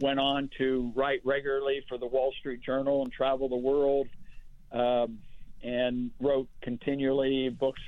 went 0.00 0.20
on 0.20 0.50
to 0.58 0.92
write 0.94 1.20
regularly 1.24 1.84
for 1.88 1.98
the 1.98 2.06
Wall 2.06 2.32
Street 2.38 2.60
Journal 2.62 3.02
and 3.02 3.12
travel 3.12 3.48
the 3.48 3.56
world, 3.56 4.08
um, 4.72 5.18
and 5.62 6.10
wrote 6.20 6.48
continually 6.62 7.48
books 7.48 7.80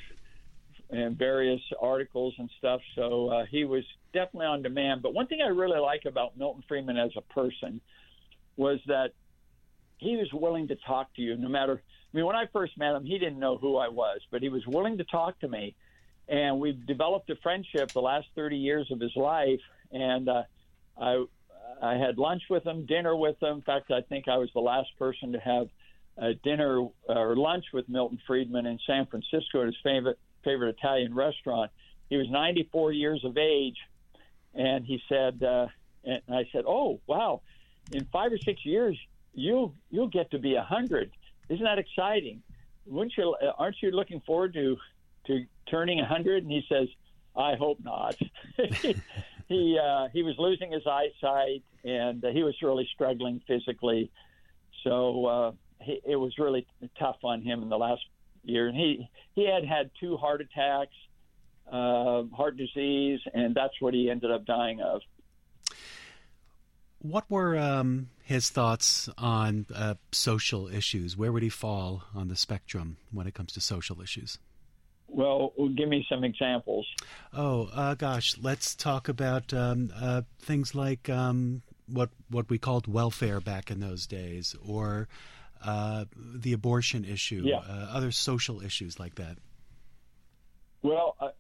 and 0.91 1.19
various 1.19 1.61
articles 1.81 2.35
and 2.39 2.51
stuff. 2.59 2.81
So 2.95 3.29
uh, 3.29 3.45
he 3.51 3.65
was 3.65 3.85
definitely 4.13 4.47
on 4.47 4.63
demand. 4.63 5.03
But 5.03 5.15
one 5.15 5.27
thing 5.27 5.41
I 5.43 5.49
really 5.49 5.79
like 5.79 6.05
about 6.07 6.37
Milton 6.37 6.65
Friedman 6.67 6.97
as 6.97 7.11
a 7.17 7.21
person 7.21 7.81
was 8.57 8.81
that 8.87 9.13
he 9.99 10.17
was 10.17 10.29
willing 10.33 10.69
to 10.69 10.77
talk 10.77 11.15
to 11.15 11.23
you 11.23 11.37
no 11.37 11.49
matter. 11.49 11.83
I 11.83 12.17
mean, 12.17 12.25
when 12.25 12.37
I 12.37 12.47
first 12.53 12.79
met 12.79 12.95
him, 12.95 13.05
he 13.05 13.19
didn't 13.19 13.39
know 13.39 13.59
who 13.59 13.77
I 13.77 13.89
was, 13.89 14.21
but 14.31 14.43
he 14.43 14.49
was 14.49 14.67
willing 14.67 14.99
to 14.99 15.05
talk 15.05 15.39
to 15.41 15.49
me, 15.49 15.75
and 16.29 16.59
we've 16.59 16.87
developed 16.87 17.29
a 17.31 17.37
friendship 17.37 17.93
the 17.93 18.01
last 18.01 18.27
30 18.35 18.57
years 18.57 18.91
of 18.91 19.01
his 19.01 19.15
life. 19.15 19.61
And 19.93 20.29
uh, 20.29 20.43
I 21.01 21.25
I 21.83 21.95
had 21.95 22.19
lunch 22.19 22.43
with 22.51 22.65
him, 22.65 22.87
dinner 22.87 23.15
with 23.15 23.43
him. 23.43 23.57
In 23.57 23.63
fact, 23.63 23.91
I 23.91 24.03
think 24.03 24.29
I 24.29 24.37
was 24.37 24.51
the 24.55 24.61
last 24.61 24.89
person 24.99 25.33
to 25.33 25.39
have 25.39 25.69
a 26.17 26.35
dinner 26.35 26.87
or 27.09 27.37
lunch 27.37 27.67
with 27.73 27.89
Milton 27.89 28.19
Friedman 28.27 28.67
in 28.67 28.79
San 28.87 29.07
Francisco 29.07 29.61
at 29.61 29.67
his 29.67 29.77
favorite 29.83 30.19
favorite 30.45 30.77
Italian 30.79 31.15
restaurant. 31.15 31.71
He 32.09 32.17
was 32.17 32.29
94 32.31 32.93
years 32.93 33.25
of 33.25 33.37
age, 33.37 33.77
and 34.55 34.85
he 34.85 35.01
said, 35.09 35.43
uh, 35.43 35.67
and 36.05 36.23
I 36.29 36.49
said, 36.53 36.65
"Oh, 36.67 37.01
wow! 37.07 37.43
In 37.93 38.05
five 38.07 38.33
or 38.33 38.39
six 38.39 38.65
years, 38.65 38.99
you'll 39.35 39.75
you'll 39.91 40.09
get 40.09 40.31
to 40.33 40.39
be 40.39 40.55
a 40.55 40.63
hundred. 40.63 41.11
Isn't 41.49 41.65
that 41.65 41.79
exciting? 41.79 42.43
Wouldn't 42.87 43.17
you? 43.17 43.37
Uh, 43.41 43.53
aren't 43.59 43.77
you 43.83 43.91
looking 43.91 44.21
forward 44.21 44.55
to 44.55 44.77
to 45.27 45.45
turning 45.71 46.01
a 46.01 46.07
hundred? 46.07 46.43
And 46.43 46.53
he 46.53 46.65
says, 46.69 46.89
I 47.37 47.55
hope 47.55 47.79
not. 47.83 48.17
he 49.55 49.79
uh, 49.79 50.09
he 50.13 50.23
was 50.23 50.35
losing 50.39 50.73
his 50.73 50.87
eyesight 50.87 51.63
and 51.85 52.25
uh, 52.25 52.29
he 52.29 52.43
was 52.43 52.55
really 52.63 52.89
struggling 52.95 53.41
physically. 53.47 54.11
So 54.85 55.27
uh, 55.27 55.53
he, 55.81 56.01
it 56.05 56.17
was 56.17 56.37
really 56.39 56.67
tough 56.99 57.17
on 57.23 57.43
him 57.43 57.63
in 57.63 57.69
the 57.69 57.79
last 57.79 58.03
year. 58.45 58.69
And 58.69 58.77
he 58.77 59.09
he 59.35 59.49
had 59.49 59.65
had 59.65 59.91
two 60.01 60.17
heart 60.17 60.41
attacks, 60.41 60.95
uh, 61.71 62.25
heart 62.35 62.57
disease, 62.57 63.21
and 63.33 63.55
that's 63.55 63.75
what 63.81 63.95
he 63.95 64.11
ended 64.11 64.31
up 64.31 64.45
dying 64.45 64.81
of. 64.81 65.01
What 67.01 67.31
were 67.31 67.57
um, 67.57 68.11
his 68.25 68.51
thoughts 68.51 69.09
on 69.17 69.67
uh, 69.73 69.95
social 70.11 70.67
issues? 70.67 71.17
Where 71.17 71.31
would 71.31 71.45
he 71.45 71.49
fall 71.49 72.03
on 72.13 72.27
the 72.27 72.35
spectrum 72.35 72.97
when 73.13 73.29
it 73.29 73.35
comes 73.35 73.53
to 73.53 73.61
social 73.61 74.03
issues? 74.03 74.39
Well, 75.09 75.53
give 75.75 75.89
me 75.89 76.07
some 76.09 76.23
examples. 76.23 76.87
Oh, 77.33 77.71
uh, 77.73 77.95
gosh, 77.95 78.37
let's 78.41 78.75
talk 78.75 79.09
about 79.09 79.55
um, 79.55 79.91
uh, 79.99 80.23
things 80.39 80.75
like 80.75 81.09
um, 81.09 81.63
what 81.87 82.11
what 82.31 82.51
we 82.51 82.59
called 82.59 82.87
welfare 82.87 83.41
back 83.41 83.71
in 83.71 83.81
those 83.81 84.07
days, 84.07 84.55
or 84.65 85.09
uh, 85.65 86.05
the 86.15 86.53
abortion 86.53 87.05
issue, 87.05 87.43
yeah. 87.45 87.57
uh, 87.59 87.89
other 87.93 88.11
social 88.11 88.63
issues 88.63 89.01
like 89.01 89.15
that? 89.17 89.39
Well, 90.83 91.17
I, 91.21 91.31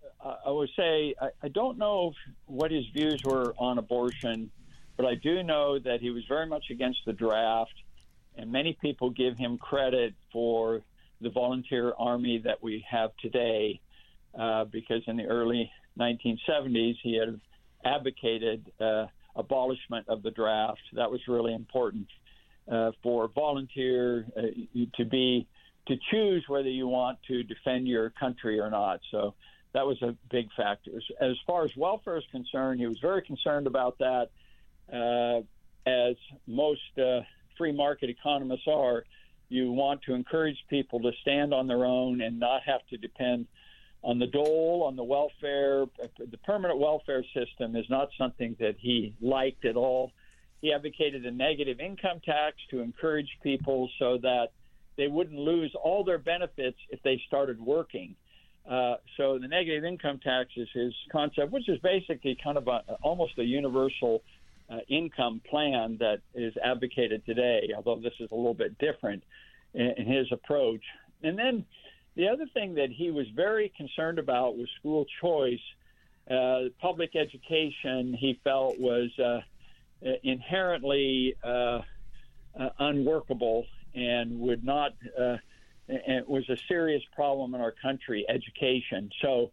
I 0.46 0.50
would 0.50 0.70
say 0.76 1.14
I, 1.20 1.28
I 1.42 1.48
don't 1.48 1.78
know 1.78 2.12
what 2.46 2.70
his 2.70 2.85
views 2.94 3.22
were 3.24 3.54
on 3.59 3.78
abortion, 3.78 4.50
but 4.96 5.07
I 5.07 5.14
do 5.14 5.42
know 5.42 5.78
that 5.78 6.00
he 6.00 6.11
was 6.11 6.24
very 6.26 6.46
much 6.46 6.64
against 6.70 7.00
the 7.07 7.12
draft, 7.12 7.74
and 8.37 8.50
many 8.50 8.76
people 8.81 9.11
give 9.11 9.37
him 9.37 9.59
credit 9.59 10.14
for 10.33 10.83
the 11.20 11.31
volunteer 11.31 11.92
army 11.98 12.38
that 12.44 12.62
we 12.62 12.85
have 12.88 13.11
today, 13.20 13.81
uh, 14.38 14.64
because 14.64 15.02
in 15.07 15.16
the 15.16 15.24
early 15.24 15.70
1970s 15.98 16.96
he 17.02 17.18
had 17.18 17.40
advocated 17.85 18.70
uh, 18.81 19.07
abolishment 19.37 20.09
of 20.09 20.22
the 20.22 20.31
draft. 20.31 20.81
That 20.92 21.11
was 21.11 21.20
really 21.28 21.54
important 21.54 22.09
uh, 22.70 22.92
for 23.02 23.28
volunteer 23.28 24.26
uh, 24.37 24.42
to 24.96 25.04
be 25.04 25.46
to 25.87 25.96
choose 26.11 26.44
whether 26.48 26.68
you 26.68 26.87
want 26.87 27.18
to 27.28 27.42
defend 27.42 27.88
your 27.88 28.11
country 28.11 28.61
or 28.61 28.68
not. 28.68 29.00
So 29.11 29.35
that 29.72 29.87
was 29.87 30.00
a 30.02 30.14
big 30.31 30.48
factor. 30.54 30.90
As 31.20 31.37
far 31.46 31.64
as 31.64 31.70
welfare 31.76 32.18
is 32.18 32.24
concerned, 32.31 32.81
he 32.81 32.87
was 32.87 32.98
very 33.00 33.22
concerned 33.22 33.66
about 33.66 33.96
that, 33.98 34.28
uh, 34.92 35.40
as 35.88 36.16
most 36.46 36.98
uh, 36.98 37.20
free 37.57 37.72
market 37.72 38.11
economists 38.11 38.66
are. 38.66 39.04
You 39.48 39.72
want 39.72 40.02
to 40.02 40.14
encourage 40.14 40.58
people 40.68 41.00
to 41.00 41.11
stand 41.22 41.54
on 41.54 41.66
their 41.66 41.84
own 41.84 42.20
and 42.20 42.38
not 42.38 42.62
have 42.66 42.87
to 42.90 42.96
depend 42.96 43.46
on 44.02 44.18
the 44.18 44.26
dole, 44.26 44.84
on 44.87 44.96
the 44.96 45.04
welfare. 45.04 45.87
The 46.18 46.38
permanent 46.44 46.78
welfare 46.78 47.24
system 47.34 47.74
is 47.74 47.87
not 47.88 48.11
something 48.18 48.56
that 48.61 48.76
he 48.78 49.14
liked 49.20 49.64
at 49.64 49.76
all. 49.76 50.12
He 50.61 50.72
advocated 50.72 51.24
a 51.24 51.30
negative 51.30 51.80
income 51.80 52.20
tax 52.24 52.56
to 52.70 52.80
encourage 52.80 53.38
people 53.42 53.88
so 53.98 54.18
that 54.18 54.48
they 54.96 55.06
wouldn't 55.06 55.38
lose 55.38 55.72
all 55.82 56.04
their 56.04 56.18
benefits 56.18 56.78
if 56.90 57.02
they 57.02 57.20
started 57.26 57.61
working. 57.61 58.16
Uh, 58.68 58.96
so 59.16 59.38
the 59.38 59.48
negative 59.48 59.84
income 59.84 60.20
tax 60.22 60.50
is 60.56 60.68
his 60.74 60.92
concept, 61.11 61.52
which 61.52 61.68
is 61.68 61.78
basically 61.78 62.37
kind 62.42 62.58
of 62.58 62.68
a, 62.68 62.82
almost 63.02 63.38
a 63.38 63.44
universal 63.44 64.22
uh, 64.70 64.78
income 64.88 65.40
plan 65.48 65.96
that 66.00 66.20
is 66.35 66.54
advocated 66.62 67.24
today, 67.24 67.70
although 67.74 68.00
this 68.00 68.14
is 68.20 68.31
a 68.31 68.35
little 68.35 68.54
bit 68.54 68.78
different 68.78 69.22
in, 69.74 69.92
in 69.96 70.07
his 70.07 70.31
approach. 70.33 70.83
And 71.22 71.38
then 71.38 71.64
the 72.16 72.28
other 72.28 72.46
thing 72.52 72.74
that 72.74 72.90
he 72.90 73.11
was 73.11 73.26
very 73.35 73.72
concerned 73.76 74.18
about 74.18 74.57
was 74.57 74.68
school 74.78 75.07
choice. 75.20 75.61
Uh, 76.31 76.68
public 76.81 77.16
education, 77.16 78.14
he 78.18 78.38
felt, 78.44 78.78
was 78.78 79.11
uh, 79.18 79.40
inherently 80.22 81.35
uh, 81.42 81.81
uh, 82.59 82.68
unworkable 82.78 83.66
and 83.94 84.38
would 84.40 84.64
not 84.64 84.92
uh, 85.18 85.37
and 85.88 86.26
was 86.26 86.48
a 86.50 86.57
serious 86.68 87.02
problem 87.14 87.54
in 87.54 87.61
our 87.61 87.72
country 87.72 88.24
education 88.28 89.11
so 89.22 89.50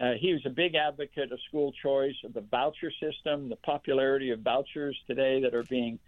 uh, 0.00 0.12
he 0.18 0.32
was 0.32 0.42
a 0.46 0.50
big 0.50 0.74
advocate 0.74 1.32
of 1.32 1.40
school 1.48 1.72
choice 1.82 2.14
of 2.24 2.32
the 2.32 2.40
voucher 2.40 2.92
system 3.00 3.48
the 3.48 3.56
popularity 3.56 4.30
of 4.30 4.40
vouchers 4.40 4.96
today 5.06 5.40
that 5.40 5.54
are 5.54 5.64
being 5.64 5.98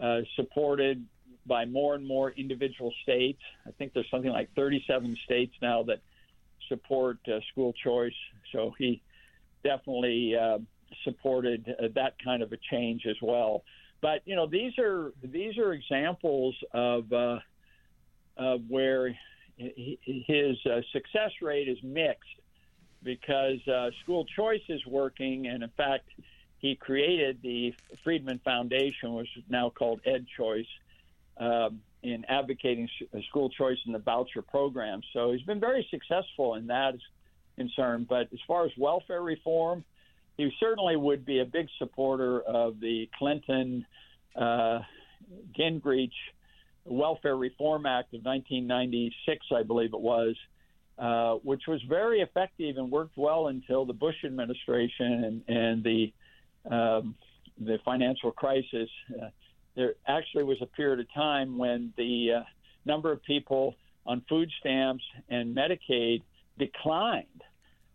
uh, 0.00 0.20
supported 0.36 1.06
by 1.46 1.64
more 1.64 1.94
and 1.94 2.06
more 2.06 2.30
individual 2.32 2.92
states. 3.02 3.40
I 3.66 3.70
think 3.72 3.94
there's 3.94 4.10
something 4.10 4.30
like 4.30 4.50
37 4.54 5.16
states 5.24 5.54
now 5.62 5.82
that 5.84 6.00
support 6.68 7.18
uh, 7.28 7.40
school 7.50 7.72
choice. 7.72 8.14
So 8.52 8.74
he 8.78 9.02
definitely 9.64 10.36
uh, 10.36 10.58
supported 11.04 11.74
uh, 11.78 11.88
that 11.94 12.16
kind 12.22 12.42
of 12.42 12.52
a 12.52 12.58
change 12.70 13.06
as 13.06 13.16
well. 13.22 13.64
But 14.02 14.20
you 14.26 14.36
know, 14.36 14.46
these 14.46 14.78
are 14.78 15.12
these 15.22 15.58
are 15.58 15.72
examples 15.72 16.54
of 16.72 17.12
uh, 17.12 17.38
of 18.36 18.62
where 18.68 19.14
his 19.56 20.56
success 20.92 21.32
rate 21.42 21.68
is 21.68 21.78
mixed 21.82 22.30
because 23.02 23.66
uh, 23.68 23.90
school 24.02 24.24
choice 24.36 24.62
is 24.68 24.84
working, 24.86 25.46
and 25.46 25.62
in 25.62 25.70
fact, 25.76 26.08
he 26.58 26.74
created 26.76 27.38
the 27.42 27.74
Friedman 28.04 28.40
Foundation, 28.44 29.14
which 29.14 29.28
is 29.36 29.44
now 29.48 29.70
called 29.70 30.00
Ed 30.04 30.26
Choice, 30.36 30.66
um, 31.38 31.80
in 32.02 32.24
advocating 32.26 32.88
uh, 33.14 33.18
school 33.28 33.48
choice 33.50 33.78
in 33.86 33.92
the 33.92 33.98
voucher 33.98 34.42
program. 34.42 35.00
So 35.12 35.32
he's 35.32 35.42
been 35.42 35.60
very 35.60 35.86
successful 35.90 36.54
in 36.54 36.66
that 36.68 36.94
concern. 37.56 38.06
But 38.08 38.28
as 38.32 38.38
far 38.46 38.64
as 38.64 38.72
welfare 38.76 39.22
reform, 39.22 39.84
he 40.36 40.50
certainly 40.58 40.96
would 40.96 41.24
be 41.24 41.40
a 41.40 41.44
big 41.44 41.68
supporter 41.78 42.40
of 42.40 42.80
the 42.80 43.08
Clinton 43.18 43.86
uh, 44.34 44.80
Gingrich 45.58 46.12
Welfare 46.84 47.36
Reform 47.36 47.86
Act 47.86 48.14
of 48.14 48.24
1996, 48.24 49.46
I 49.54 49.62
believe 49.62 49.92
it 49.92 50.00
was, 50.00 50.36
uh, 51.00 51.34
which 51.36 51.62
was 51.66 51.80
very 51.88 52.20
effective 52.20 52.76
and 52.76 52.90
worked 52.90 53.16
well 53.16 53.48
until 53.48 53.86
the 53.86 53.92
Bush 53.92 54.16
administration 54.24 55.42
and, 55.48 55.56
and 55.56 55.84
the 55.84 56.12
um, 56.70 57.14
the 57.58 57.78
financial 57.84 58.30
crisis. 58.30 58.88
Uh, 59.10 59.28
there 59.76 59.94
actually 60.06 60.44
was 60.44 60.58
a 60.60 60.66
period 60.66 61.00
of 61.00 61.06
time 61.14 61.56
when 61.56 61.92
the 61.96 62.32
uh, 62.36 62.42
number 62.84 63.10
of 63.12 63.22
people 63.22 63.76
on 64.04 64.22
food 64.28 64.50
stamps 64.60 65.04
and 65.28 65.56
Medicaid 65.56 66.22
declined 66.58 67.26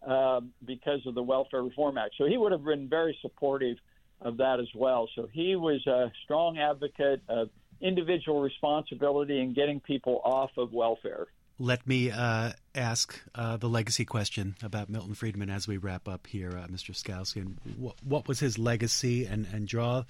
um, 0.05 0.51
because 0.65 1.05
of 1.05 1.13
the 1.13 1.23
Welfare 1.23 1.63
Reform 1.63 1.97
Act. 1.97 2.15
So 2.17 2.25
he 2.25 2.37
would 2.37 2.51
have 2.51 2.63
been 2.63 2.87
very 2.89 3.17
supportive 3.21 3.77
of 4.21 4.37
that 4.37 4.59
as 4.59 4.67
well. 4.73 5.09
So 5.15 5.27
he 5.31 5.55
was 5.55 5.85
a 5.85 6.11
strong 6.23 6.57
advocate 6.57 7.21
of 7.27 7.49
individual 7.81 8.41
responsibility 8.41 9.41
and 9.41 9.53
getting 9.53 9.79
people 9.79 10.21
off 10.23 10.51
of 10.57 10.73
welfare. 10.73 11.27
Let 11.57 11.87
me 11.87 12.11
uh, 12.11 12.51
ask 12.73 13.21
uh, 13.33 13.55
the 13.55 13.69
legacy 13.69 14.03
question 14.03 14.55
about 14.61 14.89
Milton 14.89 15.13
Friedman 15.13 15.49
as 15.49 15.69
we 15.69 15.77
wrap 15.77 16.05
up 16.05 16.27
here, 16.27 16.51
uh, 16.51 16.67
Mr. 16.67 16.93
Skousen. 16.93 17.55
What, 17.77 17.95
what, 18.03 18.27
was 18.27 18.41
his 18.41 18.59
legacy, 18.59 19.25
and, 19.25 19.47
and 19.53 19.65
draw 19.65 20.03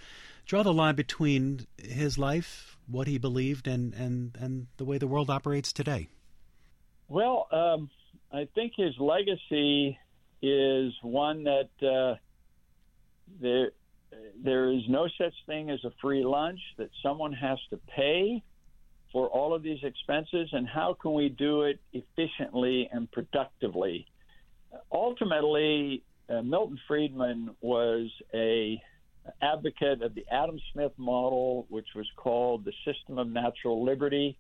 draw 0.47 0.63
the 0.63 0.73
line 0.73 0.95
between 0.95 1.67
his 1.77 2.17
life, 2.17 2.77
what 2.87 3.05
he 3.05 3.19
believed, 3.19 3.67
and 3.67 3.93
and, 3.93 4.35
and 4.39 4.67
the 4.77 4.85
way 4.85 4.97
the 4.97 5.05
world 5.05 5.29
operates 5.29 5.71
today? 5.71 6.09
Well, 7.09 7.47
um, 7.51 7.91
I 8.33 8.47
think 8.55 8.73
his 8.75 8.97
legacy 8.97 9.99
is 10.41 10.93
one 11.03 11.43
that 11.43 11.69
uh, 11.79 12.15
there 13.39 13.69
there 14.43 14.71
is 14.71 14.81
no 14.89 15.07
such 15.15 15.33
thing 15.45 15.69
as 15.69 15.83
a 15.83 15.91
free 16.01 16.23
lunch. 16.23 16.59
That 16.77 16.89
someone 17.03 17.33
has 17.33 17.59
to 17.69 17.77
pay 17.77 18.41
for 19.15 19.29
all 19.29 19.55
of 19.55 19.63
these 19.63 19.81
expenses, 19.81 20.49
and 20.51 20.67
how 20.67 20.93
can 21.01 21.13
we 21.13 21.29
do 21.29 21.61
it 21.61 21.79
efficiently 21.93 22.89
and 22.91 23.09
productively? 23.13 24.05
Ultimately, 24.91 26.03
uh, 26.29 26.41
Milton 26.41 26.77
Friedman 26.85 27.55
was 27.61 28.09
a 28.33 28.77
advocate 29.41 30.01
of 30.01 30.15
the 30.15 30.25
Adam 30.29 30.59
Smith 30.73 30.91
model, 30.97 31.65
which 31.69 31.87
was 31.95 32.05
called 32.17 32.65
the 32.65 32.73
system 32.83 33.17
of 33.17 33.29
natural 33.29 33.85
liberty. 33.85 34.37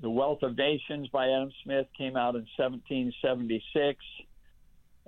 The 0.00 0.08
Wealth 0.08 0.42
of 0.42 0.56
Nations 0.56 1.08
by 1.08 1.28
Adam 1.28 1.52
Smith 1.62 1.86
came 1.98 2.16
out 2.16 2.34
in 2.34 2.46
1776. 2.56 3.98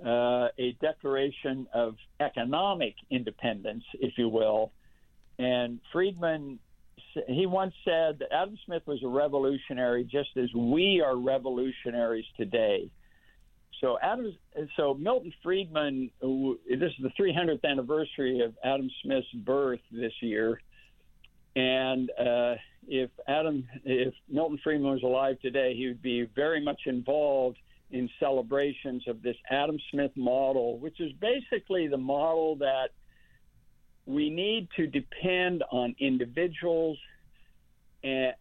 Uh, 0.05 0.49
a 0.59 0.77
declaration 0.79 1.65
of 1.73 1.95
economic 2.19 2.93
independence, 3.09 3.83
if 3.95 4.13
you 4.19 4.29
will. 4.29 4.71
And 5.39 5.79
Friedman, 5.91 6.59
he 7.27 7.45
once 7.45 7.73
said 7.83 8.19
that 8.19 8.31
Adam 8.31 8.57
Smith 8.65 8.83
was 8.85 9.03
a 9.03 9.07
revolutionary 9.07 10.03
just 10.03 10.29
as 10.37 10.53
we 10.53 11.01
are 11.05 11.15
revolutionaries 11.15 12.25
today. 12.37 12.91
So 13.81 13.97
Adam, 14.01 14.35
so 14.75 14.93
Milton 14.93 15.33
Friedman, 15.41 16.11
this 16.21 16.91
is 16.97 17.03
the 17.03 17.11
300th 17.17 17.63
anniversary 17.63 18.41
of 18.41 18.53
Adam 18.63 18.89
Smith's 19.01 19.31
birth 19.33 19.79
this 19.91 20.11
year, 20.21 20.59
and 21.55 22.11
uh, 22.11 22.55
if 22.87 23.09
Adam, 23.27 23.67
if 23.85 24.13
Milton 24.27 24.59
Friedman 24.63 24.91
was 24.91 25.03
alive 25.03 25.39
today, 25.41 25.75
he 25.75 25.87
would 25.87 26.01
be 26.01 26.27
very 26.35 26.63
much 26.63 26.81
involved 26.85 27.57
in 27.91 28.09
celebrations 28.19 29.03
of 29.07 29.21
this 29.21 29.35
Adam 29.49 29.77
Smith 29.91 30.11
model, 30.15 30.77
which 30.79 30.99
is 30.99 31.11
basically 31.13 31.87
the 31.87 31.97
model 31.97 32.55
that 32.57 32.89
we 34.09 34.29
need 34.31 34.67
to 34.75 34.87
depend 34.87 35.63
on 35.71 35.95
individuals 35.99 36.97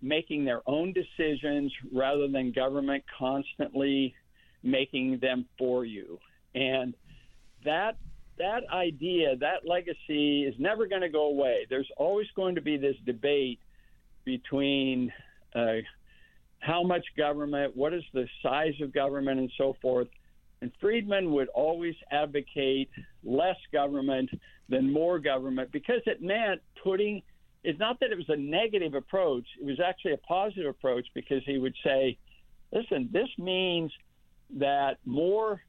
making 0.01 0.45
their 0.45 0.63
own 0.67 0.95
decisions 0.95 1.73
rather 1.93 2.27
than 2.27 2.53
government 2.53 3.05
constantly 3.19 4.15
making 4.63 5.19
them 5.21 5.45
for 5.59 5.85
you. 5.85 6.19
And 6.55 6.95
that 7.65 7.97
that 8.39 8.63
idea, 8.73 9.37
that 9.37 9.67
legacy 9.67 10.45
is 10.45 10.55
never 10.59 10.87
going 10.87 11.03
to 11.03 11.09
go 11.09 11.27
away. 11.27 11.67
There's 11.69 11.91
always 11.97 12.29
going 12.37 12.55
to 12.55 12.61
be 12.61 12.77
this 12.77 12.95
debate 13.05 13.59
between 14.25 15.13
uh, 15.55 15.79
how 16.61 16.85
much 16.85 17.05
government, 17.17 17.77
what 17.77 17.93
is 17.93 18.05
the 18.15 18.27
size 18.43 18.75
of 18.81 18.95
government, 18.95 19.41
and 19.41 19.51
so 19.59 19.77
forth. 19.83 20.07
And 20.61 20.73
Friedman 20.81 21.33
would 21.33 21.49
always 21.49 21.95
advocate 22.11 22.91
less 23.23 23.57
government 23.73 24.31
than 24.69 24.93
more 24.93 25.19
government 25.19 25.71
because 25.73 26.03
it 26.07 26.21
meant 26.21 26.61
putting 26.83 27.23
it's 27.65 27.79
not 27.79 27.99
that 28.01 28.13
it 28.13 28.17
was 28.17 28.29
a 28.29 28.37
negative 28.37 28.95
approach, 28.95 29.45
it 29.61 29.65
was 29.65 29.81
actually 29.81 30.13
a 30.13 30.19
positive 30.19 30.67
approach 30.67 31.07
because 31.13 31.43
he 31.45 31.59
would 31.59 31.75
say, 31.85 32.17
listen, 32.73 33.09
this 33.13 33.29
means 33.37 33.91
that 34.59 34.99
more 35.05 35.61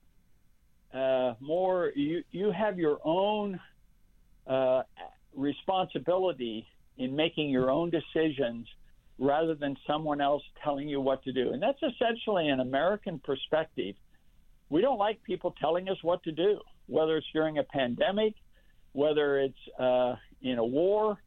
uh, 0.93 1.33
more 1.39 1.91
you 1.95 2.23
you 2.31 2.51
have 2.51 2.79
your 2.79 2.99
own 3.03 3.59
uh, 4.47 4.83
responsibility 5.35 6.67
in 6.97 7.15
making 7.15 7.49
your 7.49 7.69
own 7.69 7.89
decisions 7.91 8.67
rather 9.19 9.53
than 9.53 9.75
someone 9.85 10.21
else 10.21 10.43
telling 10.63 10.87
you 10.87 11.01
what 11.01 11.23
to 11.23 11.31
do. 11.31 11.51
And 11.51 11.61
that's 11.61 11.81
essentially 11.83 12.47
an 12.47 12.59
American 12.59 13.19
perspective. 13.19 13.95
We 14.69 14.81
don't 14.81 14.97
like 14.97 15.23
people 15.23 15.55
telling 15.59 15.89
us 15.89 15.97
what 16.01 16.23
to 16.23 16.31
do, 16.31 16.59
whether 16.87 17.17
it's 17.17 17.27
during 17.33 17.57
a 17.57 17.63
pandemic, 17.63 18.35
whether 18.93 19.39
it's 19.39 19.79
uh, 19.79 20.15
in 20.41 20.57
a 20.57 20.65
war. 20.65 21.17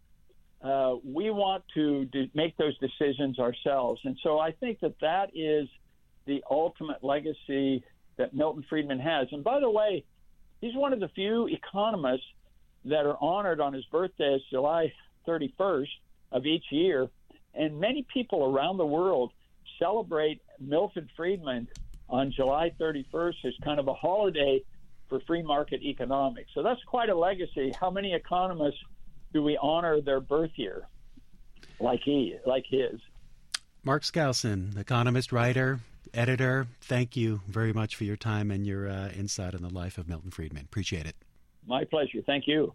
Uh, 0.63 0.95
we 1.05 1.31
want 1.31 1.65
to 1.75 2.07
make 2.35 2.57
those 2.57 2.79
decisions 2.79 3.41
ourselves. 3.41 4.01
And 4.05 4.17
so 4.23 4.39
I 4.39 4.53
think 4.53 4.79
that 4.81 4.95
that 5.01 5.31
is 5.35 5.69
the 6.25 6.45
ultimate 6.49 7.03
legacy 7.03 7.85
that 8.17 8.33
Milton 8.33 8.65
Friedman 8.69 9.01
has. 9.01 9.27
And 9.33 9.43
by 9.43 9.59
the 9.59 9.71
way, 9.71 10.05
he's 10.61 10.75
one 10.75 10.93
of 10.93 11.01
the 11.01 11.09
few 11.09 11.49
economists 11.49 12.27
that 12.85 13.07
are 13.07 13.17
honored 13.21 13.61
on 13.61 13.73
his 13.73 13.85
birthday, 13.87 14.39
July 14.51 14.93
31st 15.27 15.89
of 16.31 16.47
each 16.47 16.65
year. 16.71 17.09
And 17.55 17.81
many 17.81 18.07
people 18.13 18.45
around 18.45 18.77
the 18.77 18.87
world 18.87 19.33
celebrate 19.79 20.41
Milton 20.61 21.09
Friedman 21.17 21.69
on 22.13 22.31
July 22.31 22.71
31st 22.79 23.35
is 23.45 23.55
kind 23.65 23.81
of 23.81 23.89
a 23.89 23.95
holiday 23.95 24.63
for 25.09 25.19
free 25.21 25.43
market 25.43 25.83
economics. 25.83 26.51
So 26.55 26.63
that's 26.63 26.83
quite 26.85 27.09
a 27.09 27.15
legacy. 27.15 27.73
How 27.81 27.91
many 27.91 28.13
economists 28.13 28.79
do 29.33 29.43
we 29.43 29.59
honor 29.61 30.01
their 30.01 30.21
birth 30.21 30.53
year 30.57 30.87
like 31.81 32.01
he 32.05 32.37
like 32.47 32.65
his? 32.69 33.01
Mark 33.83 34.03
Skousen, 34.03 34.77
economist, 34.79 35.33
writer, 35.33 35.81
editor, 36.15 36.69
thank 36.83 37.17
you 37.17 37.41
very 37.49 37.73
much 37.73 37.97
for 37.97 38.05
your 38.05 38.17
time 38.17 38.51
and 38.51 38.67
your 38.67 38.89
uh, 38.89 39.09
insight 39.09 39.55
on 39.55 39.63
the 39.63 39.73
life 39.73 39.99
of 39.99 40.07
Milton 40.07 40.31
Friedman. 40.31 40.65
Appreciate 40.65 41.07
it. 41.07 41.17
My 41.67 41.85
pleasure. 41.85 42.21
Thank 42.25 42.47
you. 42.47 42.75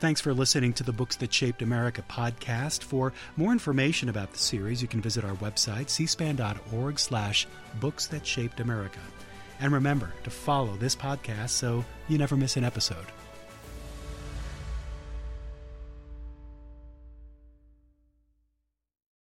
Thanks 0.00 0.20
for 0.20 0.32
listening 0.32 0.74
to 0.74 0.84
the 0.84 0.92
Books 0.92 1.16
That 1.16 1.32
Shaped 1.32 1.60
America 1.60 2.04
podcast. 2.08 2.84
For 2.84 3.12
more 3.36 3.50
information 3.50 4.08
about 4.08 4.30
the 4.30 4.38
series, 4.38 4.80
you 4.80 4.86
can 4.86 5.00
visit 5.00 5.24
our 5.24 5.34
website, 5.36 5.86
cspan.org 5.86 7.00
slash 7.00 7.48
books 7.80 8.06
that 8.06 8.24
shaped 8.24 8.60
America. 8.60 9.00
And 9.58 9.72
remember 9.72 10.12
to 10.22 10.30
follow 10.30 10.76
this 10.76 10.94
podcast 10.94 11.48
so 11.48 11.84
you 12.06 12.16
never 12.16 12.36
miss 12.36 12.56
an 12.56 12.62
episode. 12.62 13.06